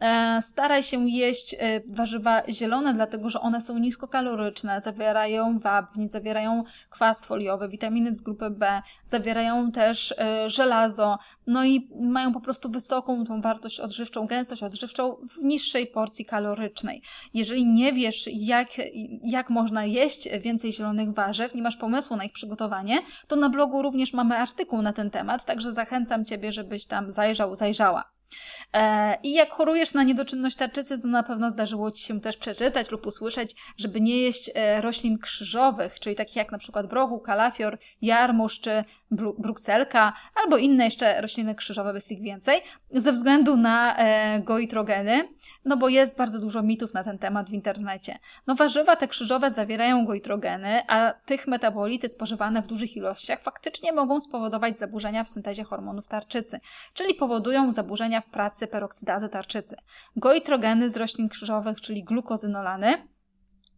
[0.00, 6.64] E, staraj się jeść e, warzywa zielone, dlatego że one są niskokaloryczne, zawierają wapń, zawierają
[6.90, 12.70] kwas foliowy, witaminy z grupy B, zawierają też e, żelazo, no i mają po prostu
[12.70, 17.02] wysoką tą wartość odżywczą, gęstość odżywczą w niższej porcji kalorycznej.
[17.34, 18.68] Jeżeli nie wiesz, jak,
[19.22, 23.82] jak można jeść więcej zielonych warzyw, nie masz pomysłu na ich przygotowanie, to na blogu
[23.82, 28.19] również mamy artykuł na ten temat, także zachęcam Ciebie, żebyś tam zajrzał, zajrzała.
[28.72, 32.90] E, I jak chorujesz na niedoczynność tarczycy, to na pewno zdarzyło Ci się też przeczytać
[32.90, 37.78] lub usłyszeć, żeby nie jeść e, roślin krzyżowych, czyli takich jak na przykład broku, kalafior,
[38.02, 38.84] jarmuż czy
[39.38, 45.28] brukselka, albo inne jeszcze rośliny krzyżowe, bez ich więcej, ze względu na e, goitrogeny,
[45.64, 48.18] no bo jest bardzo dużo mitów na ten temat w internecie.
[48.46, 54.20] No warzywa te krzyżowe zawierają goitrogeny, a tych metabolity spożywane w dużych ilościach faktycznie mogą
[54.20, 56.60] spowodować zaburzenia w syntezie hormonów tarczycy,
[56.94, 59.76] czyli powodują zaburzenia w pracy peroksydazy tarczycy.
[60.16, 63.08] Goitrogeny z roślin krzyżowych, czyli glukozynolany,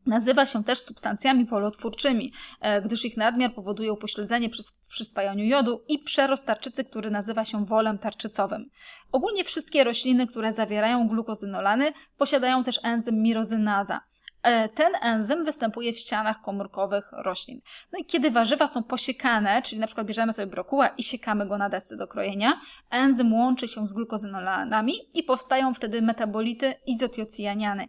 [0.07, 5.99] Nazywa się też substancjami wolotwórczymi, e, gdyż ich nadmiar powoduje upośledzenie przy przyswajaniu jodu i
[5.99, 8.71] przerost tarczycy, który nazywa się wolem tarczycowym.
[9.13, 14.01] Ogólnie wszystkie rośliny, które zawierają glukozynolany, posiadają też enzym mirozynaza.
[14.43, 17.61] E, ten enzym występuje w ścianach komórkowych roślin.
[17.93, 21.59] No i kiedy warzywa są posiekane, czyli na przykład bierzemy sobie brokuła i siekamy go
[21.59, 27.89] na desce do krojenia, enzym łączy się z glukozynolanami i powstają wtedy metabolity izotiocjaniany.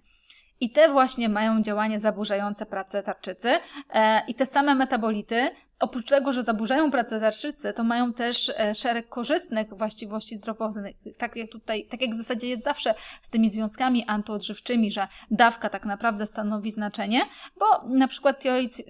[0.59, 3.59] I te właśnie mają działanie zaburzające pracę tarczycy.
[3.93, 5.51] E, I te same metabolity
[5.83, 10.95] oprócz tego, że zaburzają pracę tarczycy, to mają też e, szereg korzystnych właściwości zdrowotnych.
[11.17, 15.69] Tak jak tutaj, tak jak w zasadzie jest zawsze z tymi związkami antyodżywczymi, że dawka
[15.69, 17.21] tak naprawdę stanowi znaczenie,
[17.59, 18.43] bo na przykład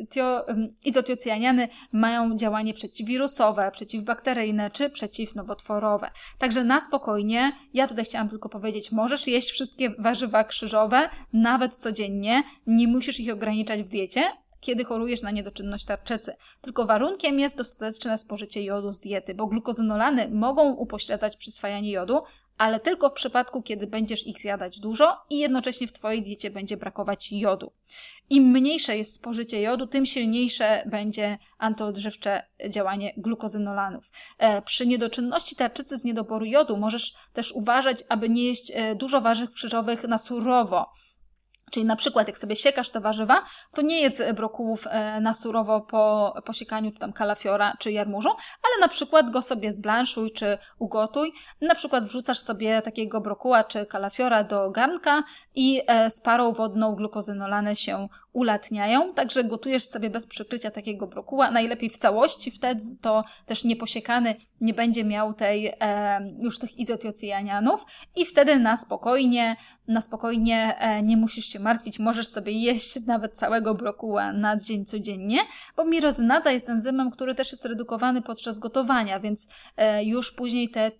[0.09, 0.45] tio,
[0.85, 6.11] izotiocjaniany mają działanie przeciwwirusowe, przeciwbakteryjne czy przeciwnowotworowe.
[6.37, 12.43] Także na spokojnie, ja tutaj chciałam tylko powiedzieć, możesz jeść wszystkie warzywa krzyżowe, nawet codziennie,
[12.67, 16.35] nie musisz ich ograniczać w diecie, kiedy chorujesz na niedoczynność tarczycy.
[16.61, 22.21] Tylko warunkiem jest dostateczne spożycie jodu z diety, bo glukozynolany mogą upośledzać przyswajanie jodu,
[22.57, 26.77] ale tylko w przypadku, kiedy będziesz ich zjadać dużo i jednocześnie w Twojej diecie będzie
[26.77, 27.71] brakować jodu.
[28.29, 34.11] Im mniejsze jest spożycie jodu, tym silniejsze będzie antyodżywcze działanie glukozynolanów.
[34.37, 39.21] E, przy niedoczynności tarczycy z niedoboru jodu możesz też uważać, aby nie jeść e, dużo
[39.21, 40.91] warzyw krzyżowych na surowo,
[41.73, 45.81] Czyli na przykład jak sobie siekasz te warzywa, to nie jedz brokułów e, na surowo
[45.81, 51.33] po posiekaniu czy tam kalafiora czy jarmużu, ale na przykład go sobie zblanszuj czy ugotuj.
[51.61, 55.23] Na przykład wrzucasz sobie takiego brokuła czy kalafiora do garnka
[55.55, 61.51] i e, z parą wodną glukozynolane się ulatniają, także gotujesz sobie bez przykrycia takiego brokuła,
[61.51, 67.85] najlepiej w całości, wtedy to też nieposiekany nie będzie miał tej, e, już tych izotiocjanianów
[68.15, 69.55] i wtedy na spokojnie,
[69.87, 74.85] na spokojnie e, nie musisz się martwić, możesz sobie jeść nawet całego brokuła na dzień
[74.85, 75.39] codziennie,
[75.75, 80.91] bo mirozynaza jest enzymem, który też jest redukowany podczas gotowania, więc e, już później te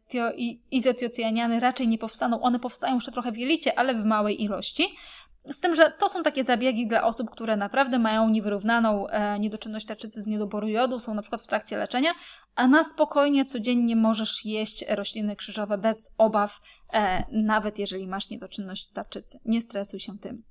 [0.72, 4.88] izotiocjaniany raczej nie powstaną, one powstają jeszcze trochę w jelicie, ale w małej ilości,
[5.46, 9.86] z tym, że to są takie zabiegi dla osób, które naprawdę mają niewyrównaną e, niedoczynność
[9.86, 12.12] tarczycy z niedoboru jodu, są na przykład w trakcie leczenia,
[12.56, 16.60] a na spokojnie codziennie możesz jeść rośliny krzyżowe bez obaw,
[16.94, 19.40] e, nawet jeżeli masz niedoczynność tarczycy.
[19.46, 20.44] Nie stresuj się tym.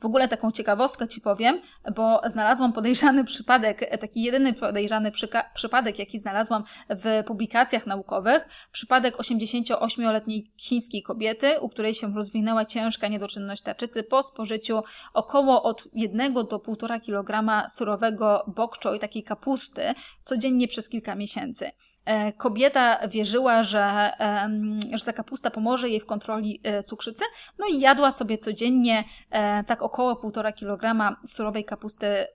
[0.00, 1.60] W ogóle taką ciekawostkę Ci powiem,
[1.96, 5.12] bo znalazłam podejrzany przypadek, taki jedyny podejrzany
[5.54, 8.48] przypadek, jaki znalazłam w publikacjach naukowych.
[8.72, 14.82] Przypadek 88-letniej chińskiej kobiety, u której się rozwinęła ciężka niedoczynność tarczycy po spożyciu
[15.14, 19.82] około od 1 do 1,5 kg surowego bok choy, takiej kapusty,
[20.24, 21.70] codziennie przez kilka miesięcy.
[22.04, 24.12] E, kobieta wierzyła, że,
[24.94, 27.24] że ta kapusta pomoże jej w kontroli e, cukrzycy,
[27.58, 29.04] no i jadła sobie codziennie
[29.66, 32.26] tak około 1,5 kg surowej kapusty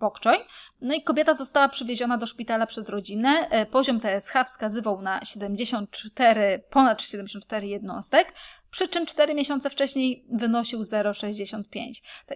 [0.00, 0.36] bok choy.
[0.80, 3.48] No i kobieta została przywieziona do szpitala przez rodzinę.
[3.70, 8.32] Poziom TSH wskazywał na 74, ponad 74 jednostek,
[8.70, 11.62] przy czym 4 miesiące wcześniej wynosił 0,65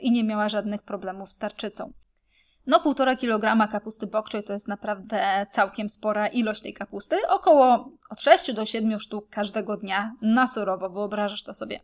[0.00, 1.92] i nie miała żadnych problemów z tarczycą.
[2.66, 7.16] No, półtora kilograma kapusty bokczej to jest naprawdę całkiem spora ilość tej kapusty.
[7.28, 10.90] Około od 6 do 7 sztuk każdego dnia na surowo.
[10.90, 11.80] Wyobrażasz to sobie?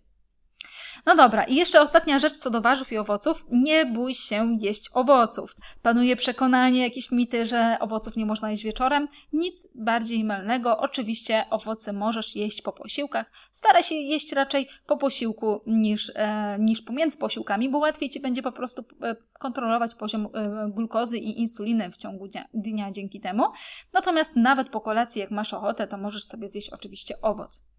[1.07, 3.45] No dobra, i jeszcze ostatnia rzecz co do warzyw i owoców.
[3.51, 5.57] Nie bój się jeść owoców.
[5.83, 9.09] Panuje przekonanie, jakieś mity, że owoców nie można jeść wieczorem.
[9.33, 10.79] Nic bardziej mylnego.
[10.79, 13.33] Oczywiście owoce możesz jeść po posiłkach.
[13.51, 18.43] Staraj się jeść raczej po posiłku niż, e, niż pomiędzy posiłkami, bo łatwiej Ci będzie
[18.43, 23.45] po prostu e, kontrolować poziom e, glukozy i insuliny w ciągu dnia, dnia dzięki temu.
[23.93, 27.78] Natomiast nawet po kolacji, jak masz ochotę, to możesz sobie zjeść oczywiście owoc.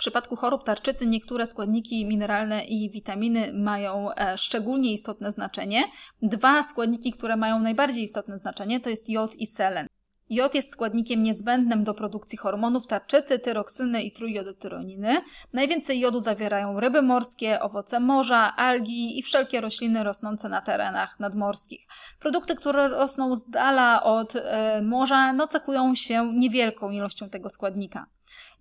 [0.00, 5.84] W przypadku chorób tarczycy niektóre składniki mineralne i witaminy mają e, szczególnie istotne znaczenie.
[6.22, 9.86] Dwa składniki, które mają najbardziej istotne znaczenie, to jest jod i selen.
[10.30, 15.20] Jod jest składnikiem niezbędnym do produkcji hormonów tarczycy, tyroksyny i trójjodotyroniny.
[15.52, 21.86] Najwięcej jodu zawierają ryby morskie, owoce morza, algi i wszelkie rośliny rosnące na terenach nadmorskich.
[22.20, 28.06] Produkty, które rosną z dala od e, morza, no cechują się niewielką ilością tego składnika.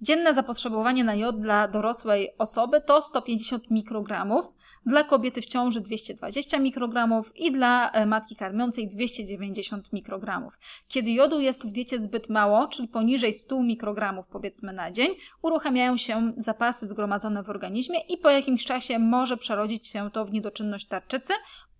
[0.02, 4.46] Dzienne zapotrzebowanie na jod dla dorosłej osoby to 150 mikrogramów,
[4.86, 10.60] dla kobiety w ciąży 220 mikrogramów i dla e, matki karmiącej 290 mikrogramów.
[10.88, 15.10] Kiedy jodu jest w diecie zbyt mało, czyli poniżej 100 mikrogramów powiedzmy na dzień,
[15.42, 20.32] uruchamiają się zapasy zgromadzone w organizmie i po jakimś czasie może przerodzić się to w
[20.32, 21.34] niedoczynność tarczycy,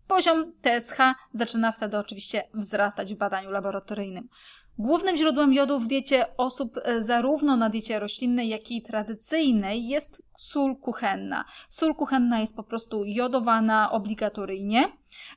[0.10, 0.98] Poziom TSH
[1.34, 4.30] zaczyna wtedy oczywiście wzrastać w badaniu laboratoryjnym.
[4.80, 10.29] Głównym źródłem jodu w diecie osób e, zarówno na diecie roślinnej, jak i tradycyjnej jest
[10.40, 11.46] sól kuchenna.
[11.70, 14.92] Sól kuchenna jest po prostu jodowana obligatoryjnie.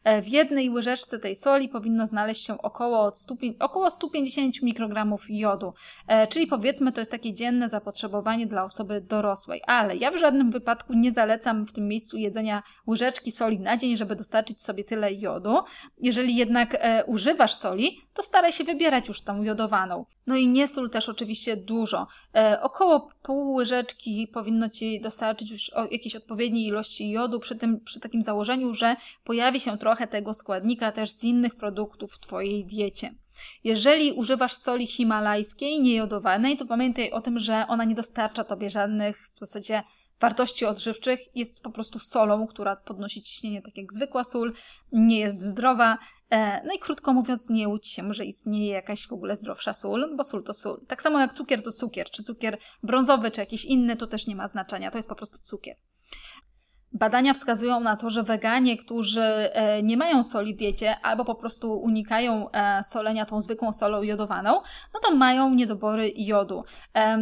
[0.04, 5.74] E, w jednej łyżeczce tej soli powinno znaleźć się około, 100, około 150 mikrogramów jodu,
[6.06, 9.62] e, czyli powiedzmy to jest takie dzienne zapotrzebowanie dla osoby dorosłej.
[9.66, 13.96] Ale ja w żadnym wypadku nie zalecam w tym miejscu jedzenia łyżeczki soli na dzień,
[13.96, 15.58] żeby dostarczyć sobie tyle jodu.
[15.98, 20.04] Jeżeli jednak e, używasz soli, to staraj się wybierać już tą jodowaną.
[20.26, 22.06] No i nie sól też oczywiście dużo.
[22.62, 28.22] Około pół łyżeczki powinno Ci dostarczyć już jakiejś odpowiedniej ilości jodu przy, tym, przy takim
[28.22, 33.14] założeniu, że pojawi się trochę tego składnika też z innych produktów w Twojej diecie.
[33.64, 39.30] Jeżeli używasz soli himalajskiej, niejodowanej, to pamiętaj o tym, że ona nie dostarcza Tobie żadnych
[39.34, 39.82] w zasadzie
[40.20, 44.52] wartości odżywczych, jest po prostu solą, która podnosi ciśnienie tak jak zwykła sól,
[44.92, 45.98] nie jest zdrowa.
[46.32, 50.16] E, no i krótko mówiąc, nie łudź się, że istnieje jakaś w ogóle zdrowsza sól,
[50.16, 50.80] bo sól to sól.
[50.86, 54.36] Tak samo jak cukier to cukier, czy cukier brązowy, czy jakiś inny, to też nie
[54.36, 55.76] ma znaczenia, to jest po prostu cukier.
[56.94, 61.34] Badania wskazują na to, że weganie, którzy e, nie mają soli w diecie albo po
[61.34, 64.60] prostu unikają e, solenia tą zwykłą solą jodowaną,
[64.94, 66.64] no to mają niedobory jodu.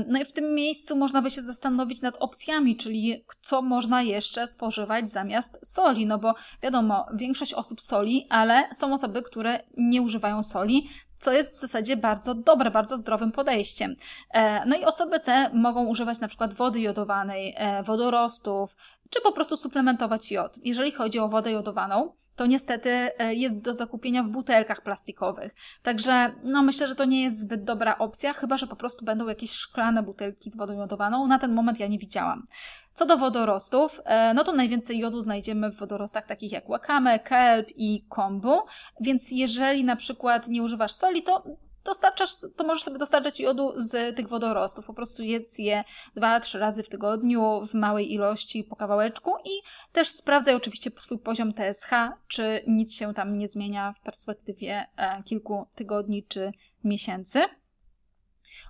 [0.07, 4.47] No i w tym miejscu można by się zastanowić nad opcjami, czyli co można jeszcze
[4.47, 10.43] spożywać zamiast soli, no bo wiadomo, większość osób soli, ale są osoby, które nie używają
[10.43, 13.95] soli, co jest w zasadzie bardzo dobre, bardzo zdrowym podejściem.
[14.35, 18.77] E, no i osoby te mogą używać na przykład wody jodowanej, wodorostów,
[19.11, 20.59] czy po prostu suplementować jod.
[20.65, 25.53] Jeżeli chodzi o wodę jodowaną, to niestety e, jest do zakupienia w butelkach plastikowych.
[25.83, 29.29] Także no, myślę, że to nie jest zbyt dobra opcja, chyba że po prostu będą
[29.29, 31.27] jakieś szklane butelki z wodą jodowaną.
[31.27, 32.45] Na ten moment ja nie widziałam.
[32.93, 37.69] Co do wodorostów, e, no to najwięcej jodu znajdziemy w wodorostach takich jak wakame, kelp
[37.77, 38.59] i kombu,
[39.01, 41.45] więc jeżeli na przykład nie używasz soli, to
[41.85, 44.87] dostarczasz, to możesz sobie dostarczać jodu z tych wodorostów.
[44.87, 45.85] Po prostu jedz je
[46.17, 49.51] dwa, trzy razy w tygodniu w małej ilości po kawałeczku i
[49.93, 51.91] też sprawdzaj oczywiście swój poziom TSH,
[52.29, 56.53] czy nic się tam nie zmienia w perspektywie e, kilku tygodni czy
[56.85, 57.45] miesięcy.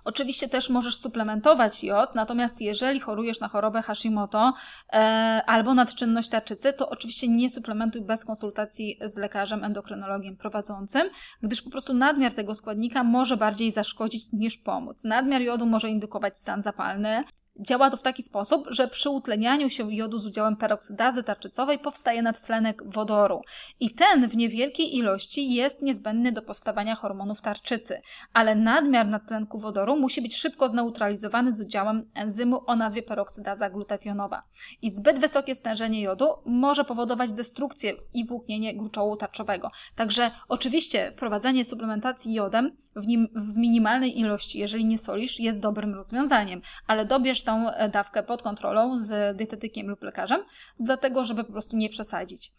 [0.03, 4.53] Oczywiście też możesz suplementować jod, natomiast jeżeli chorujesz na chorobę Hashimoto
[4.93, 4.97] e,
[5.45, 11.09] albo nadczynność tarczycy, to oczywiście nie suplementuj bez konsultacji z lekarzem endokrynologiem prowadzącym,
[11.41, 15.03] gdyż po prostu nadmiar tego składnika może bardziej zaszkodzić niż pomóc.
[15.03, 17.23] Nadmiar jodu może indykować stan zapalny,
[17.59, 22.21] Działa to w taki sposób, że przy utlenianiu się jodu z udziałem peroksydazy tarczycowej powstaje
[22.21, 23.41] nadtlenek wodoru.
[23.79, 28.01] I ten w niewielkiej ilości jest niezbędny do powstawania hormonów tarczycy,
[28.33, 34.43] ale nadmiar nadtlenku wodoru musi być szybko zneutralizowany z udziałem enzymu o nazwie peroksydaza glutationowa.
[34.81, 39.71] I zbyt wysokie stężenie jodu może powodować destrukcję i włóknienie gruczołu tarczowego.
[39.95, 45.93] Także oczywiście wprowadzenie suplementacji jodem w, nim, w minimalnej ilości, jeżeli nie solisz, jest dobrym
[45.93, 50.43] rozwiązaniem, ale dobierz tą e, dawkę pod kontrolą z dietetykiem lub lekarzem,
[50.79, 52.51] dlatego żeby po prostu nie przesadzić.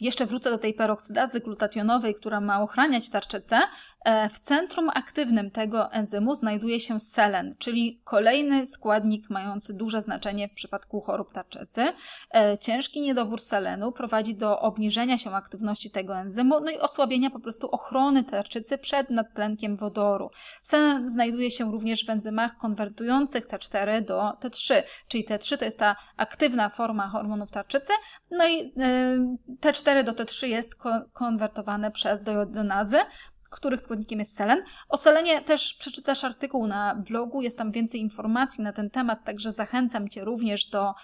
[0.00, 3.60] Jeszcze wrócę do tej peroksydazy glutationowej, która ma ochraniać tarczycę.
[4.04, 10.48] E, w centrum aktywnym tego enzymu znajduje się selen, czyli kolejny składnik mający duże znaczenie
[10.48, 11.92] w przypadku chorób tarczycy.
[12.34, 17.40] E, ciężki niedobór selenu prowadzi do obniżenia się aktywności tego enzymu, no i osłabienia po
[17.40, 20.30] prostu ochrony tarczycy przed nadtlenkiem wodoru.
[20.62, 25.96] Selen znajduje się również w enzymach konwertujących T4 do T3, czyli T3 to jest ta
[26.16, 27.92] aktywna forma hormonów tarczycy,
[28.30, 29.18] no i e,
[29.60, 32.98] T4 do T3 jest konwertowane przez dojodonazę,
[33.54, 34.62] których składnikiem jest selen.
[34.88, 39.52] O selenie też przeczytasz artykuł na blogu, jest tam więcej informacji na ten temat, także
[39.52, 40.94] zachęcam Cię również do,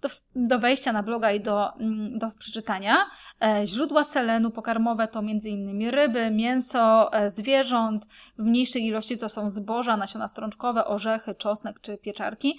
[0.00, 2.96] do, do wejścia na bloga i do, mm, do przeczytania.
[3.42, 5.90] E, źródła selenu pokarmowe to m.in.
[5.90, 8.06] ryby, mięso, e, zwierząt,
[8.38, 12.58] w mniejszej ilości to są zboża, nasiona strączkowe, orzechy, czosnek czy pieczarki.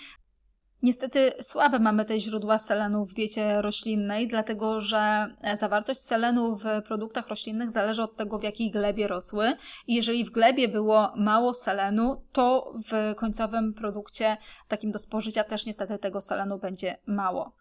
[0.86, 7.28] Niestety słabe mamy te źródła selenu w diecie roślinnej, dlatego że zawartość selenu w produktach
[7.28, 9.54] roślinnych zależy od tego, w jakiej glebie rosły.
[9.88, 15.66] I jeżeli w glebie było mało selenu, to w końcowym produkcie, takim do spożycia, też
[15.66, 17.56] niestety tego selenu będzie mało.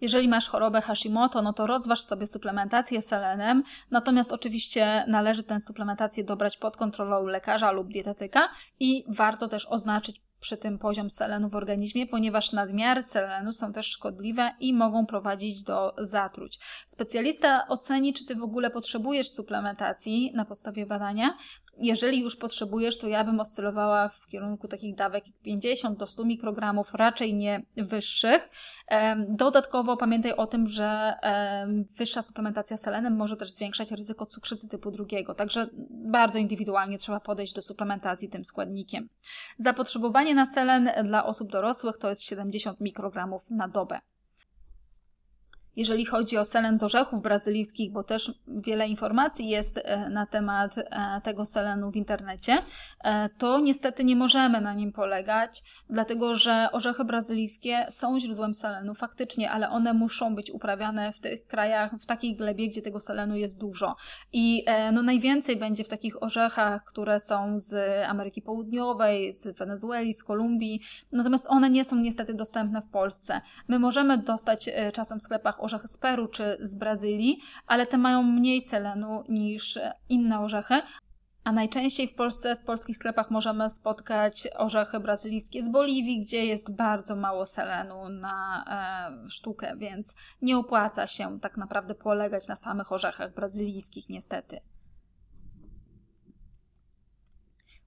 [0.00, 6.24] Jeżeli masz chorobę Hashimoto, no to rozważ sobie suplementację selenem, natomiast oczywiście należy tę suplementację
[6.24, 8.48] dobrać pod kontrolą lekarza lub dietetyka
[8.80, 13.86] i warto też oznaczyć przy tym poziom selenu w organizmie, ponieważ nadmiary selenu są też
[13.86, 16.58] szkodliwe i mogą prowadzić do zatruć.
[16.86, 21.36] Specjalista oceni, czy ty w ogóle potrzebujesz suplementacji na podstawie badania.
[21.78, 26.94] Jeżeli już potrzebujesz, to ja bym oscylowała w kierunku takich dawek 50 do 100 mikrogramów,
[26.94, 28.50] raczej nie wyższych.
[29.28, 31.14] Dodatkowo pamiętaj o tym, że
[31.96, 37.54] wyższa suplementacja selenem może też zwiększać ryzyko cukrzycy typu drugiego, także bardzo indywidualnie trzeba podejść
[37.54, 39.08] do suplementacji tym składnikiem.
[39.58, 44.00] Zapotrzebowanie na selen dla osób dorosłych to jest 70 mikrogramów na dobę.
[45.76, 50.78] Jeżeli chodzi o selen z orzechów brazylijskich, bo też wiele informacji jest e, na temat
[50.78, 50.84] e,
[51.24, 52.58] tego selenu w internecie,
[53.04, 58.94] e, to niestety nie możemy na nim polegać, dlatego że orzechy brazylijskie są źródłem selenu
[58.94, 63.36] faktycznie, ale one muszą być uprawiane w tych krajach, w takiej glebie, gdzie tego selenu
[63.36, 63.96] jest dużo.
[64.32, 67.74] I no, najwięcej będzie w takich orzechach, które są z
[68.06, 70.80] Ameryki Południowej, z Wenezueli, z Kolumbii,
[71.12, 73.40] natomiast one nie są niestety dostępne w Polsce.
[73.68, 78.22] My możemy dostać czasem w sklepach orzechy z Peru czy z Brazylii, ale te mają
[78.22, 80.82] mniej selenu niż inne orzechy,
[81.44, 86.76] a najczęściej w Polsce, w polskich sklepach możemy spotkać orzechy brazylijskie z Boliwii, gdzie jest
[86.76, 88.64] bardzo mało selenu na
[89.24, 94.60] e, sztukę, więc nie opłaca się tak naprawdę polegać na samych orzechach brazylijskich, niestety.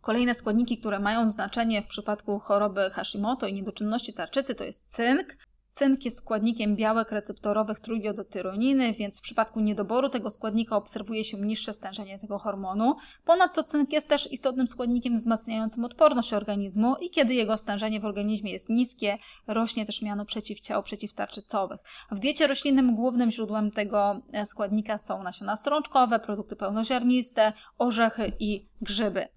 [0.01, 5.37] Kolejne składniki, które mają znaczenie w przypadku choroby Hashimoto i niedoczynności tarczycy, to jest cynk,
[5.77, 11.73] Cynk jest składnikiem białek receptorowych trójiodotyroniny, więc w przypadku niedoboru tego składnika obserwuje się niższe
[11.73, 12.95] stężenie tego hormonu.
[13.25, 18.51] Ponadto cynk jest też istotnym składnikiem wzmacniającym odporność organizmu i kiedy jego stężenie w organizmie
[18.51, 19.17] jest niskie,
[19.47, 21.79] rośnie też miano przeciwciał przeciwtarczycowych.
[22.11, 28.67] W diecie roślinnym głównym źródłem tego e, składnika są nasiona strączkowe, produkty pełnoziarniste, orzechy i
[28.81, 29.27] grzyby.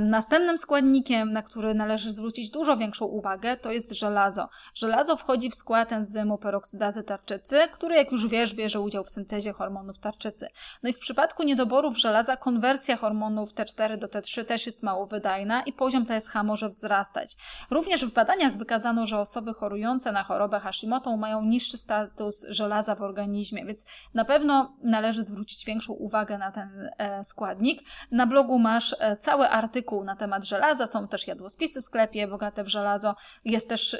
[0.00, 4.48] Następnym składnikiem, na który należy zwrócić dużo większą uwagę, to jest żelazo.
[4.74, 9.52] Żelazo wchodzi w skład enzymu peroksydazy tarczycy, który, jak już wiesz, bierze udział w syntezie
[9.52, 10.48] hormonów tarczycy.
[10.82, 15.62] No i w przypadku niedoborów żelaza konwersja hormonów T4 do T3 też jest mało wydajna
[15.62, 17.36] i poziom TSH może wzrastać.
[17.70, 23.02] Również w badaniach wykazano, że osoby chorujące na chorobę Hashimoto mają niższy status żelaza w
[23.02, 23.84] organizmie, więc
[24.14, 27.82] na pewno należy zwrócić większą uwagę na ten e, składnik.
[28.10, 32.64] Na blogu masz e, cały artykuł na temat żelaza, są też jadłospisy w sklepie bogate
[32.64, 33.98] w żelazo, jest też y,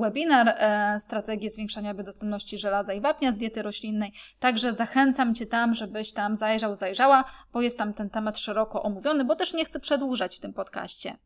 [0.00, 5.74] webinar y, Strategie zwiększania dostępności żelaza i wapnia z diety roślinnej, także zachęcam Cię tam,
[5.74, 9.80] żebyś tam zajrzał, zajrzała, bo jest tam ten temat szeroko omówiony, bo też nie chcę
[9.80, 11.16] przedłużać w tym podcaście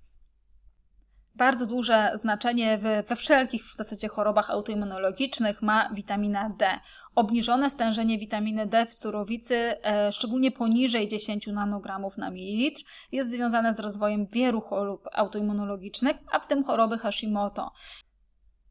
[1.35, 6.81] bardzo duże znaczenie we, we wszelkich w zasadzie chorobach autoimmunologicznych ma witamina D.
[7.15, 13.75] Obniżone stężenie witaminy D w surowicy, e, szczególnie poniżej 10 nanogramów na mililitr, jest związane
[13.75, 17.73] z rozwojem wielu chorób autoimmunologicznych, a w tym choroby Hashimoto.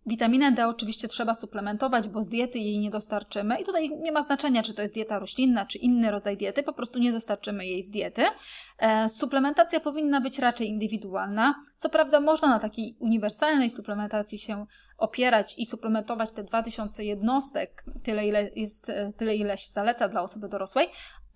[0.10, 4.22] Witaminę D oczywiście trzeba suplementować, bo z diety jej nie dostarczymy i tutaj nie ma
[4.22, 7.84] znaczenia, czy to jest dieta roślinna, czy inny rodzaj diety, po prostu nie dostarczymy jej
[7.84, 8.26] z diety.
[8.78, 11.56] E, suplementacja powinna być raczej indywidualna.
[11.78, 14.66] Co prawda można na takiej uniwersalnej suplementacji się
[14.98, 20.22] opierać i suplementować te 2000 jednostek, tyle ile, jest, e, tyle ile się zaleca dla
[20.22, 20.88] osoby dorosłej,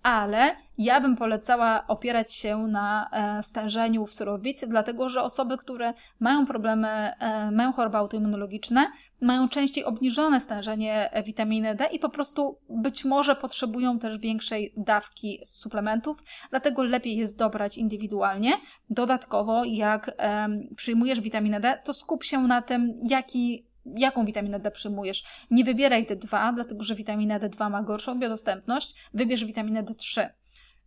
[0.04, 5.94] ale ja bym polecała opierać się na e, stężeniu w surowicy, dlatego że osoby, które
[6.20, 8.86] mają problemy, e, mają choroby autoimmunologiczne,
[9.20, 15.40] mają częściej obniżone stężenie witaminy D i po prostu być może potrzebują też większej dawki
[15.44, 18.52] suplementów, dlatego lepiej jest dobrać indywidualnie.
[18.90, 24.70] Dodatkowo, jak e, przyjmujesz witaminę D, to skup się na tym, jaki jaką witaminę D
[24.70, 25.24] przyjmujesz.
[25.50, 30.28] Nie wybieraj D2, dlatego że witamina D2 ma gorszą biodostępność, wybierz witaminę D3.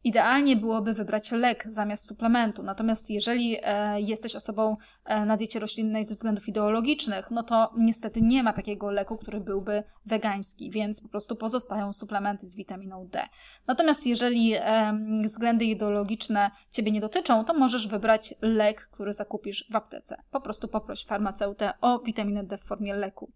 [0.03, 2.63] Idealnie byłoby wybrać lek zamiast suplementu.
[2.63, 8.21] Natomiast jeżeli e, jesteś osobą e, na diecie roślinnej ze względów ideologicznych, no to niestety
[8.21, 13.21] nie ma takiego leku, który byłby wegański, więc po prostu pozostają suplementy z witaminą D.
[13.67, 19.75] Natomiast jeżeli e, względy ideologiczne Ciebie nie dotyczą, to możesz wybrać lek, który zakupisz w
[19.75, 20.21] aptece.
[20.31, 23.31] Po prostu poproś farmaceutę o witaminę D w formie leku.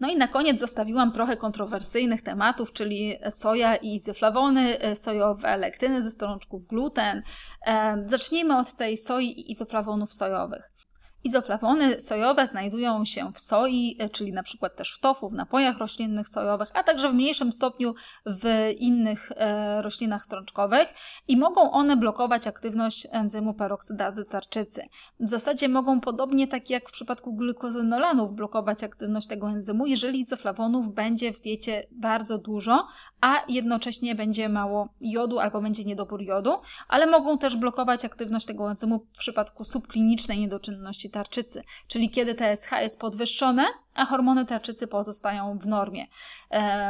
[0.00, 6.02] No i na koniec zostawiłam trochę kontrowersyjnych tematów, czyli soja i izoflawony e, sojowe, lektyny
[6.02, 7.22] ze strączków, gluten.
[7.66, 10.70] E, zacznijmy od tej soi i izoflawonów sojowych.
[11.24, 15.78] Izoflawony sojowe znajdują się w soi, e, czyli na przykład też w tofu, w napojach
[15.78, 17.94] roślinnych sojowych, a także w mniejszym stopniu
[18.26, 20.94] w innych e, roślinach strączkowych
[21.28, 24.82] i mogą one blokować aktywność enzymu peroksydazy tarczycy.
[25.20, 30.94] W zasadzie mogą podobnie tak jak w przypadku glukozenolanów blokować aktywność tego enzymu, jeżeli izoflawonów
[30.94, 32.86] będzie w diecie bardzo dużo,
[33.20, 36.52] a jednocześnie będzie mało jodu albo będzie niedobór jodu,
[36.88, 42.72] ale mogą też blokować aktywność tego enzymu w przypadku subklinicznej niedoczynności tarczycy, czyli kiedy TSH
[42.80, 46.06] jest podwyższone, a hormony tarczycy pozostają w normie.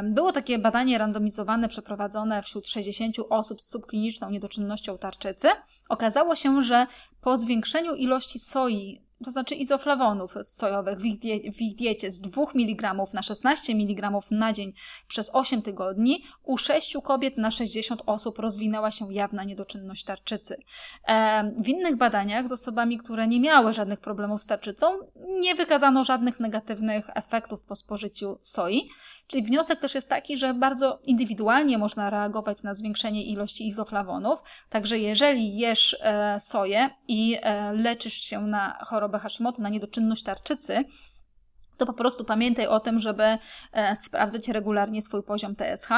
[0.05, 5.49] Było takie badanie randomizowane przeprowadzone wśród 60 osób z subkliniczną niedoczynnością tarczycy.
[5.89, 6.87] Okazało się, że
[7.21, 12.21] po zwiększeniu ilości soi to znaczy izoflawonów sojowych w ich, die, w ich diecie z
[12.21, 14.73] 2 mg na 16 mg na dzień
[15.09, 20.57] przez 8 tygodni, u 6 kobiet na 60 osób rozwinęła się jawna niedoczynność tarczycy.
[21.57, 24.87] W innych badaniach z osobami, które nie miały żadnych problemów z tarczycą,
[25.41, 28.91] nie wykazano żadnych negatywnych efektów po spożyciu soi.
[29.27, 34.43] Czyli wniosek też jest taki, że bardzo indywidualnie można reagować na zwiększenie ilości izoflawonów.
[34.69, 40.85] Także jeżeli jesz e, soję i e, leczysz się na chorobę Hashimoto, na niedoczynność tarczycy,
[41.81, 43.39] to po prostu pamiętaj o tym, żeby
[43.73, 45.91] e, sprawdzać regularnie swój poziom TSH.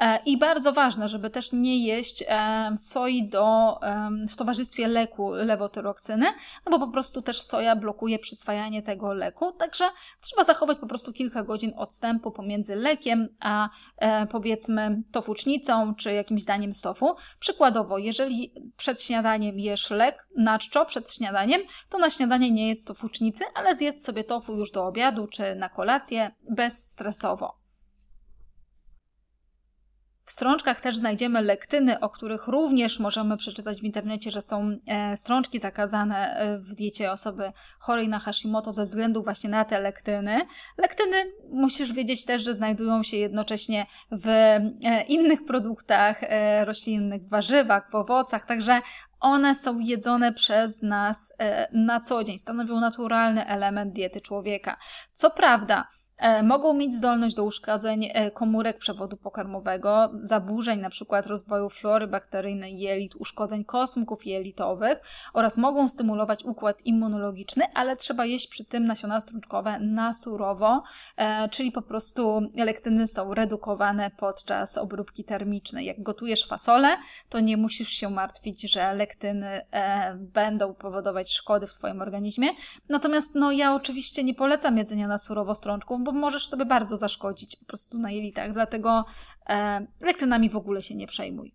[0.00, 3.78] E, I bardzo ważne, żeby też nie jeść e, soi do,
[4.30, 6.26] w towarzystwie leku lewotyroksyny,
[6.66, 9.84] no bo po prostu też soja blokuje przyswajanie tego leku, także
[10.20, 13.68] trzeba zachować po prostu kilka godzin odstępu pomiędzy lekiem a
[14.30, 16.82] powiedzmy tofucznicą czy jakimś daniem z.
[17.38, 22.84] Przykładowo, jeżeli przed śniadaniem jesz lek na czczo przed śniadaniem, to na śniadanie nie jedz
[22.84, 27.58] tofucznicy, ale zjedz sobie tofu już do obiadu czy na kolację bezstresowo.
[30.28, 35.16] W strączkach też znajdziemy lektyny, o których również możemy przeczytać w internecie, że są e,
[35.16, 40.46] strączki zakazane e, w diecie osoby chorej na Hashimoto ze względu właśnie na te lektyny.
[40.78, 41.16] Lektyny
[41.52, 46.20] musisz wiedzieć też, że znajdują się jednocześnie w e, innych produktach
[46.64, 48.80] roślinnych, warzywach, w owocach, także
[49.20, 51.34] one są jedzone przez nas
[51.72, 54.76] na co dzień, stanowią naturalny element diety człowieka.
[55.12, 55.88] Co prawda,
[56.42, 61.22] mogą mieć zdolność do uszkodzeń e, komórek przewodu pokarmowego, zaburzeń np.
[61.26, 65.00] rozwoju flory bakteryjnej jelit, uszkodzeń kosmków jelitowych
[65.34, 70.82] oraz mogą stymulować układ immunologiczny, ale trzeba jeść przy tym nasiona strączkowe na surowo,
[71.16, 75.86] e, czyli po prostu lektyny są redukowane podczas obróbki termicznej.
[75.86, 76.96] Jak gotujesz fasolę,
[77.28, 79.66] to nie musisz się martwić, że lektyny
[80.16, 82.48] będą powodować szkody w Twoim organizmie.
[82.88, 87.56] Natomiast no, ja oczywiście nie polecam jedzenia na surowo strączków, bo możesz sobie bardzo zaszkodzić
[87.56, 89.04] po prostu na jelitach, dlatego
[89.48, 91.54] e, lektynami w ogóle się nie przejmuj.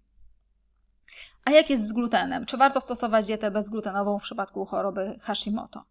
[1.45, 2.45] A jak jest z glutenem?
[2.45, 5.83] Czy warto stosować dietę bezglutenową w przypadku choroby Hashimoto?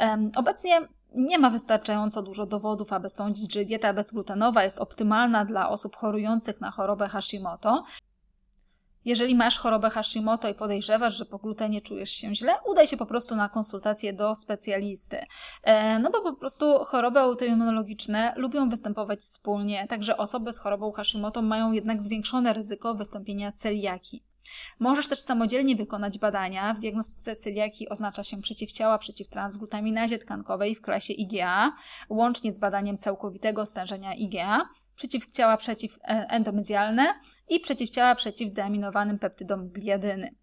[0.00, 0.80] E, obecnie
[1.14, 6.60] nie ma wystarczająco dużo dowodów, aby sądzić, że dieta bezglutenowa jest optymalna dla osób chorujących
[6.60, 7.84] na chorobę Hashimoto.
[9.04, 13.06] Jeżeli masz chorobę Hashimoto i podejrzewasz, że po glutenie czujesz się źle, udaj się po
[13.06, 15.18] prostu na konsultację do specjalisty.
[15.62, 21.42] E, no bo po prostu choroby autoimmunologiczne lubią występować wspólnie, także osoby z chorobą Hashimoto
[21.42, 24.22] mają jednak zwiększone ryzyko wystąpienia celiaki.
[24.78, 26.74] Możesz też samodzielnie wykonać badania.
[26.74, 31.72] W diagnostyce celiaki oznacza się przeciwciała przeciw transglutaminazie tkankowej w klasie IgA,
[32.08, 37.14] łącznie z badaniem całkowitego stężenia IgA, przeciwciała przeciw e, endomyzjalne
[37.48, 40.34] i przeciwciała przeciw deaminowanym peptydom gliadyny.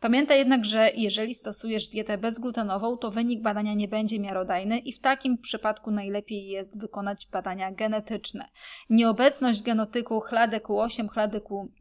[0.00, 5.00] Pamiętaj jednak, że jeżeli stosujesz dietę bezglutenową, to wynik badania nie będzie miarodajny i w
[5.00, 8.48] takim przypadku najlepiej jest wykonać badania genetyczne.
[8.90, 11.72] Nieobecność genotyku chladeku8, chladeku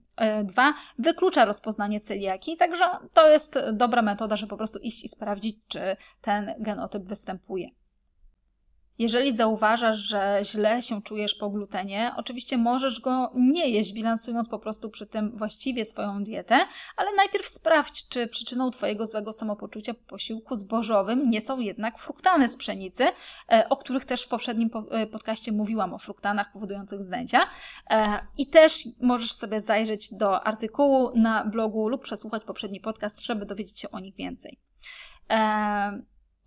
[0.44, 5.58] 2 wyklucza rozpoznanie celiaki, także to jest dobra metoda, żeby po prostu iść i sprawdzić,
[5.68, 5.80] czy
[6.22, 7.68] ten genotyp występuje.
[9.00, 14.60] Jeżeli zauważasz, że źle się czujesz po glutenie, oczywiście możesz go nie jeść, bilansując po
[14.60, 16.60] prostu przy tym właściwie swoją dietę,
[16.98, 22.50] ale najpierw sprawdź, czy przyczyną Twojego złego samopoczucia po posiłku zbożowym nie są jednak fruktany
[22.50, 23.08] z pszenicy,
[23.52, 27.48] e, o których też w poprzednim e, podcaście mówiłam, o fruktanach powodujących wzdęcia.
[27.90, 33.46] E, I też możesz sobie zajrzeć do artykułu na blogu lub przesłuchać poprzedni podcast, żeby
[33.46, 34.60] dowiedzieć się o nich więcej.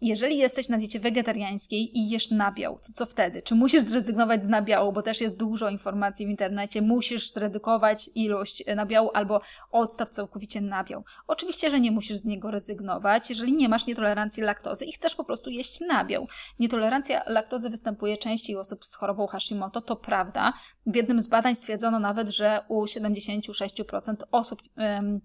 [0.00, 3.42] Jeżeli jesteś na diecie wegetariańskiej i jesz nabiał, to co wtedy?
[3.42, 8.64] Czy musisz zrezygnować z nabiału, bo też jest dużo informacji w internecie, musisz zredukować ilość
[8.76, 9.40] nabiału albo
[9.70, 11.04] odstaw całkowicie nabiał?
[11.26, 15.24] Oczywiście, że nie musisz z niego rezygnować, jeżeli nie masz nietolerancji laktozy i chcesz po
[15.24, 16.26] prostu jeść nabiał.
[16.58, 20.52] Nietolerancja laktozy występuje częściej u osób z chorobą Hashimoto, to prawda.
[20.86, 24.62] W jednym z badań stwierdzono nawet, że u 76% osób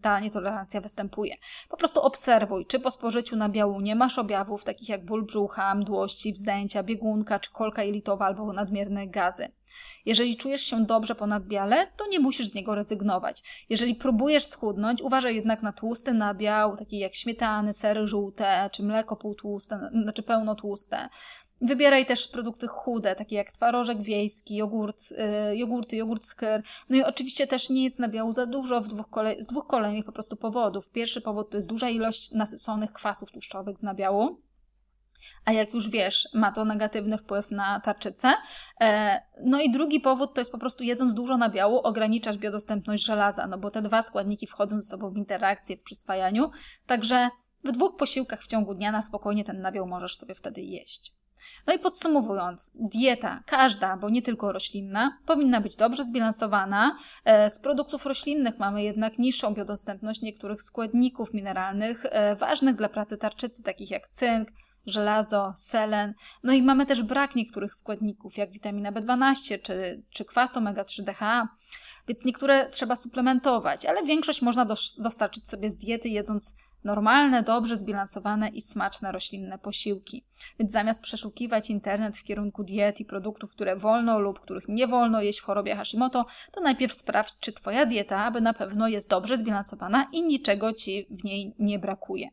[0.01, 1.35] ta nietolerancja występuje.
[1.69, 6.33] Po prostu obserwuj, czy po spożyciu nabiału nie masz objawów, takich jak ból brzucha, mdłości,
[6.33, 9.51] wzdęcia, biegunka czy kolka jelitowa albo nadmierne gazy.
[10.05, 13.65] Jeżeli czujesz się dobrze po nadbiale, to nie musisz z niego rezygnować.
[13.69, 19.15] Jeżeli próbujesz schudnąć, uważaj jednak na tłusty nabiał, taki jak śmietany, sery żółte, czy mleko
[19.15, 21.09] półtłuste, znaczy pełnotłuste.
[21.61, 26.63] Wybieraj też produkty chude, takie jak twarożek wiejski, jogurt, yy, jogurty, jogurt skyr.
[26.89, 30.11] No i oczywiście też nie jedz nabiału za dużo dwóch kolej, z dwóch kolejnych po
[30.11, 30.89] prostu powodów.
[30.89, 34.37] Pierwszy powód to jest duża ilość nasyconych kwasów tłuszczowych z nabiału.
[35.45, 38.33] A jak już wiesz, ma to negatywny wpływ na tarczycę.
[38.81, 43.47] E, no i drugi powód to jest po prostu jedząc dużo nabiału ograniczasz biodostępność żelaza,
[43.47, 46.51] no bo te dwa składniki wchodzą ze sobą w interakcję w przyswajaniu,
[46.85, 47.29] także
[47.63, 51.11] w dwóch posiłkach w ciągu dnia na spokojnie ten nabiał możesz sobie wtedy jeść.
[51.67, 56.97] No i podsumowując, dieta, każda, bo nie tylko roślinna, powinna być dobrze zbilansowana.
[57.25, 63.17] E, z produktów roślinnych mamy jednak niższą biodostępność niektórych składników mineralnych e, ważnych dla pracy
[63.17, 64.49] tarczycy, takich jak cynk,
[64.85, 66.13] żelazo, selen.
[66.43, 71.47] No i mamy też brak niektórych składników, jak witamina B12 czy, czy kwas omega-3 DHA.
[72.07, 74.65] Więc niektóre trzeba suplementować, ale większość można
[74.97, 80.25] dostarczyć sobie z diety, jedząc normalne, dobrze zbilansowane i smaczne roślinne posiłki.
[80.59, 85.21] Więc zamiast przeszukiwać internet w kierunku diet i produktów, które wolno lub których nie wolno
[85.21, 89.37] jeść w chorobie Hashimoto, to najpierw sprawdź, czy Twoja dieta, aby na pewno jest dobrze
[89.37, 92.29] zbilansowana i niczego Ci w niej nie brakuje.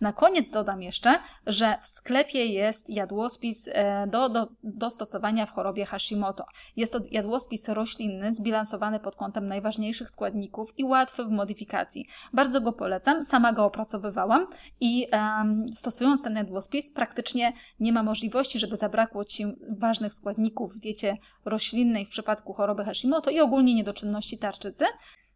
[0.00, 5.52] Na koniec dodam jeszcze, że w sklepie jest jadłospis e, do, do, do stosowania w
[5.52, 6.44] chorobie Hashimoto.
[6.76, 12.06] Jest to jadłospis roślinny, zbilansowany pod kątem najważniejszych składników i łatwy w modyfikacji.
[12.32, 14.46] Bardzo go polecam, sama go opracowywałam
[14.80, 19.44] i um, stosując ten jadłospis praktycznie nie ma możliwości, żeby zabrakło Ci
[19.78, 24.84] ważnych składników w diecie roślinnej w przypadku choroby Hashimoto i ogólnie niedoczynności tarczycy.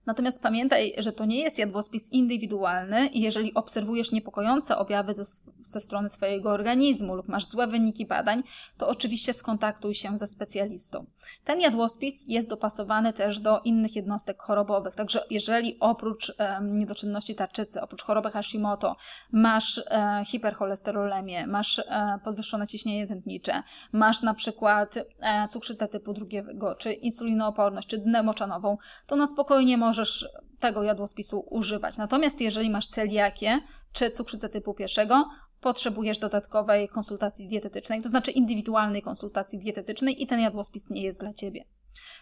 [0.06, 5.24] Natomiast pamiętaj, że to nie jest jadłospis indywidualny i jeżeli obserwujesz niepokojące objawy ze,
[5.60, 8.42] ze, strony swojego organizmu lub masz złe wyniki badań,
[8.78, 11.06] to oczywiście skontaktuj się ze specjalistą.
[11.44, 17.80] Ten jadłospis jest dopasowany też do innych jednostek chorobowych, także jeżeli oprócz e, niedoczynności tarczycy,
[17.80, 18.96] oprócz choroby Hashimoto
[19.32, 26.74] masz e, hipercholesterolemię, masz e, podwyższone ciśnienie tętnicze, masz na przykład e, cukrzycę typu drugiego,
[26.74, 28.76] czy insulinooporność, czy dnę moczanową,
[29.06, 30.28] to na spokojnie możesz możesz
[30.60, 31.98] tego jadłospisu używać.
[31.98, 33.60] Natomiast jeżeli masz celiakię
[33.92, 35.28] czy cukrzycę typu pierwszego,
[35.60, 41.32] potrzebujesz dodatkowej konsultacji dietetycznej, to znaczy indywidualnej konsultacji dietetycznej i ten jadłospis nie jest dla
[41.32, 41.64] Ciebie.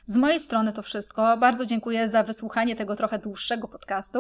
[0.07, 1.37] Z mojej strony to wszystko.
[1.37, 4.19] Bardzo dziękuję za wysłuchanie tego trochę dłuższego podcastu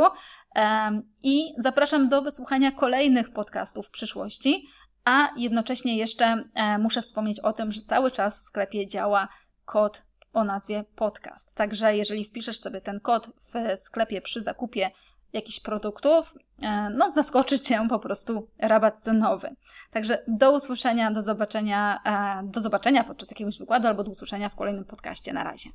[1.22, 4.68] i zapraszam do wysłuchania kolejnych podcastów w przyszłości.
[5.04, 9.28] A jednocześnie jeszcze e, muszę wspomnieć o tym, że cały czas w sklepie działa
[9.64, 11.56] kod o nazwie podcast.
[11.56, 14.90] Także jeżeli wpiszesz sobie ten kod w sklepie przy zakupie
[15.32, 19.56] jakichś produktów, e, no zaskoczy Cię po prostu rabat cenowy.
[19.90, 24.56] Także do usłyszenia, do zobaczenia, e, do zobaczenia podczas jakiegoś wykładu albo do usłyszenia w
[24.56, 25.32] kolejnym podcaście.
[25.32, 25.70] Na razie.